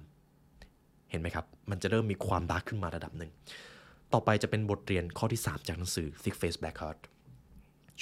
[1.10, 3.32] เห็นไหมครับ มันจะเริ่มมีความดาร์กขึ้นมาระดับหนึ่ง
[4.14, 7.00] ต่อไปจะเป็นบทเรียนข้อที่ 3 จากหนังสือ Thick Face Black Heart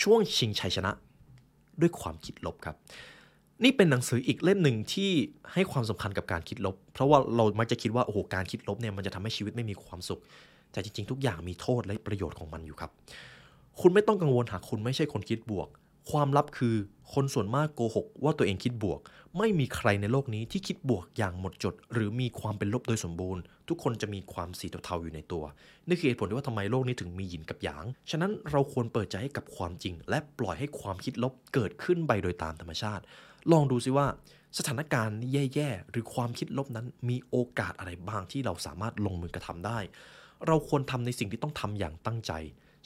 [0.02, 0.92] ช่วงชิงชัยชนะ
[1.82, 2.76] ด้วยความคิดลบครับ
[3.64, 5.12] นี่เป็นหนังสืออีกเล่มหนึ่งที่
[5.54, 10.22] ให้ความสำคัญกับการคิดลบ เพราะว่าเรามักจะคิดว่าโอ้โหการคิดลบเนี่ยมันจะทำให้ชีวิตไม่มีความสุข
[10.72, 12.92] แต่จริงๆ ทุกอย่างมีโทษและประโยชน์ของมันอยู่ครับ
[13.82, 15.68] คุณไม่ต้องกังวลหากคุณไม่ใช่คนคิดบวก
[16.10, 16.76] ความลับคือ
[17.14, 19.00] คนส่วนมากโกหกว่าตัวเองคิดบวก
[19.38, 25.44] ไม่มีใครในโลกนี้ที่คิดบวกอย่างหมดจด หรือมีความเป็นลบโดยสมบูรณ์ ทุกคนจะมีความสีเทาๆอยู่ในตัว
[25.88, 33.04] นี่คือเหตุผลที่ว่าทำไมโลกนี้ถึงมีหยินกับหยาง ฉะนั้นเราควรเปิดใจให้กับความจริง และปล่อยให้ความคิดลบเกิดขึ้นไปโดยตามธรรมชาติ
[33.52, 34.08] ลองดูซิว่า
[34.58, 39.80] สถานการณ์แย่ๆหรือความคิดลบนั้นมีโอกาสอะไรบ้างที่เราสามารถลงมือกระทำได้
[40.48, 42.32] เราควรทำในสิ่งที่ต้องทำอย่างตั้งใจ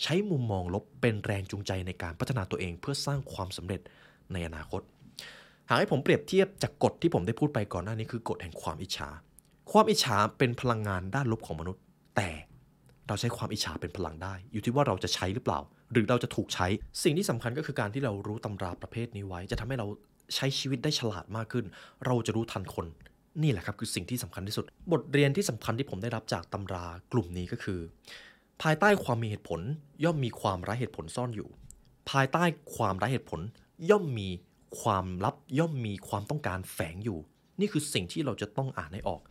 [0.04, 3.82] ใช้มุมมองลบเป็นแรงจูงใจในการพัฒนาตัวเองเพื่อสร้างความสำเร็จ
[4.34, 4.82] ในอนาคต
[5.70, 9.10] หากให้ผมเปรียบเทียบจากกฎที่ผมได้พูดไปก่อนหน้านี้คือกฎแห่งความอิจฉา
[9.72, 11.82] ความอิจฉาเป็นพลังงานด้านลบของมนุษย์
[12.16, 12.30] แต่
[13.08, 15.60] เราใช้ความอิจฉาเป็นพลังได้ อยู่ที่ว่าเราจะใช้หรือเปล่า
[15.92, 16.68] หรือเราจะถูกใช้
[17.04, 19.88] สิ่งที่สำคัญก็คือการที่เรารู้ตำราประเภทนี้ไว้ จะทำให้เรา
[20.36, 21.66] ใช้ชีวิตได้ฉลาดมากขึ้น
[22.06, 22.86] เราจะรู้ทันคน
[23.44, 27.80] นี่แหละครับคือสิ่งที่สำคัญที่สุด บทเรียนที่สำคัญที่ผมได้รับจากตำรากลุ่มนี้ก็คือ
[28.62, 29.62] ภายใต้ความมีเหตุผล
[30.04, 31.50] ย่อมมีความไร้เหตุผลซ่อนอยู่
[32.12, 32.44] ภายใต้
[32.76, 33.42] ความไร้เหตุผล
[33.90, 34.30] ย่อมมี
[34.82, 37.20] ความลับย่อมมีความต้องการแฝงอยู่
[37.60, 39.22] นี่คือสิ่งที่เราจะต้องอ่านให้ออก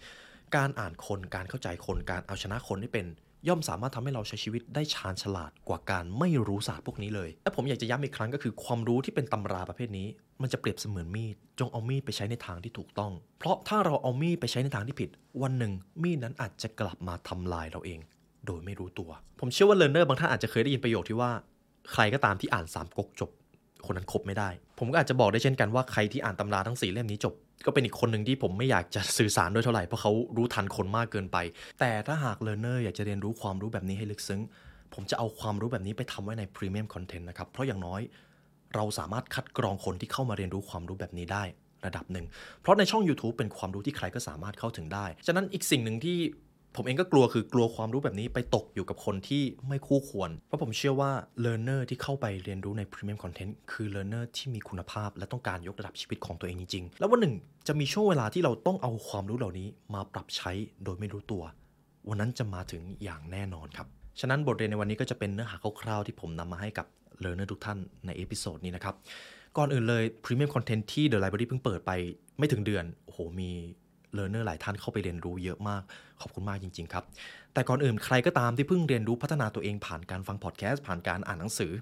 [0.57, 3.07] การอ่านคนการเข้าใจคนการเอาชนะคนให้เป็น
[3.49, 10.09] ย่อมสามารถทำให้เราใช้ชีวิตได้ชาญฉลาดกว่าการไม่รู้ศาสตร์พวกนี้เลยและผมอยากจะย้ำอีกครั้งก็คือความรู้ที่เป็นตำราประเภทนี้
[10.43, 15.11] มันจะเปรียบเสมือนมีดจงเอามีดไปใช้ในทางที่ถูกต้อง เพราะถ้าเราเอามีดไปใช้ในทางที่ผิด
[15.43, 18.01] วันหนึ่งมีดนั้นอาจจะกลับมาทำลายเราเอง
[18.47, 21.31] โดยไม่รู้ตัว ผมเชื่อว่า learner บางท่านอาจจะเคยได้ยินประโยคที่ว่า
[21.93, 23.31] ใครก็ตามที่อ่านสามก๊กจบ
[23.87, 27.35] คนนั้นคบไม่ได้ ผมก็อาจจะบอกได้เช่นกันว่าใครที่อ่านตำราทั้งสี่เล่มนี้จบ
[27.67, 31.37] ก็เป็นอีกคนหนึ่งที่ผมไม่อยากจะสื่อสารด้วยเท่าไหร่เพราะเขารู้ทันคนมากเกินไป
[31.81, 34.41] แต่ถ้าหาก learner อยากจะเรียนรู้ความรู้แบบนี้ให้ลึกซึ้ง
[34.95, 38.01] ผมจะเอาความรู้แบบนี้ไปทำไว้ใน premium content นะครับเพราะอย่างน้อย
[38.75, 41.45] เราสามารถคัดกรองคนที่เข้ามาเรียนรู้ความรู้แบบนี้ได้
[41.87, 42.27] ระดับหนึ่ง
[42.61, 46.19] เพราะในช่อง YouTube เป็นความรู้ที่ใครก็สามารถเข้าถึงได้ ฉะนั้นอีกสิ่งหนึ่งที่
[46.77, 51.11] ผมเองก็กลัวคือกลัวความรู้แบบนี้ไปตกอยู่กับคนที่ไม่คู่ควร เพราะผมเชื่อว่า
[51.45, 57.35] learner ที่เข้าไปเรียนรู้ใน premium content คือ learner ที่มีคุณภาพ และต้องการยกระดับชีวิตของตัวเองจริงๆ แล้ววันหนึ่ง
[57.69, 60.53] จะมีช่วงเวลาที่เราต้องเอาความรู้เหล่านี้มาปรับใช้
[60.85, 61.43] โดยไม่รู้ตัว
[62.09, 63.87] วันนั้นจะมาถึงอย่างแน่นอนครับ
[64.21, 66.87] ฉะนั้นบทเรียนในวันนี้ก็จะเป็นเนื้อหาคร่าวๆที่ผมนำมาให้กับ
[67.23, 68.95] learner ทุกท่านใน episode นี้นะครับ
[69.57, 71.93] ก่อนอื่นเลย Premium Content ที่ The Library เพิ่งเปิดไป
[72.39, 73.51] ไม่ถึงเดือนโอ้โหมี
[74.17, 75.83] learner หลายท่านเข้าไปเรียนรู้เยอะมาก
[76.21, 77.05] ขอบคุณมากจริง ๆ ครับ
[77.55, 81.73] แต่ก่อนอื่นใครก็ตามที่เพิ่งเรียนรู้พัฒนาตัวเองผ่านการฟังพอดแคสต์ผ่านการอ่านหนังสือ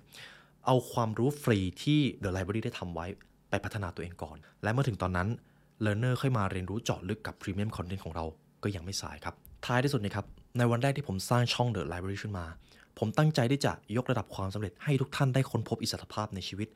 [0.67, 3.07] เอาความรู้ฟรีที่ The Library ได้ทำไว้
[3.51, 5.29] ไปพัฒนาตัวเองก่อน และเมื่อถึงตอนนั้น
[5.85, 8.25] learner ค่อยมาเรียนรู้เจาะลึกกับ Premium Content ของเรา
[8.63, 9.35] ก็ยังไม่สายครับ
[9.67, 10.27] ท้ายที่สุดนะครับ
[10.59, 12.47] ในวันแรกที่ผมสร้างช่อง The Library ขึ้นมา
[12.99, 16.69] ผมตั้งใจที่จะยกระดับความสำเร็จให้ทุกท่านได้ค้นพบอิสรภาพในชีวิต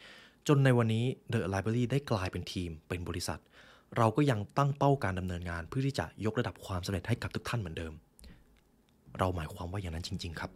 [0.49, 3.41] จนในวันนี้ The Library ได้กลายเป็นทีมเป็นบริษัท
[3.99, 7.93] เราก็ยังตั้งเป้าการดำเนินงาน เพื่อที่จะยกระดับความสำเร็จให้กับทุกท่านเหมือนเดิม
[9.19, 10.51] เราหมายความว่าอย่างนั้นจริง ๆ ครับ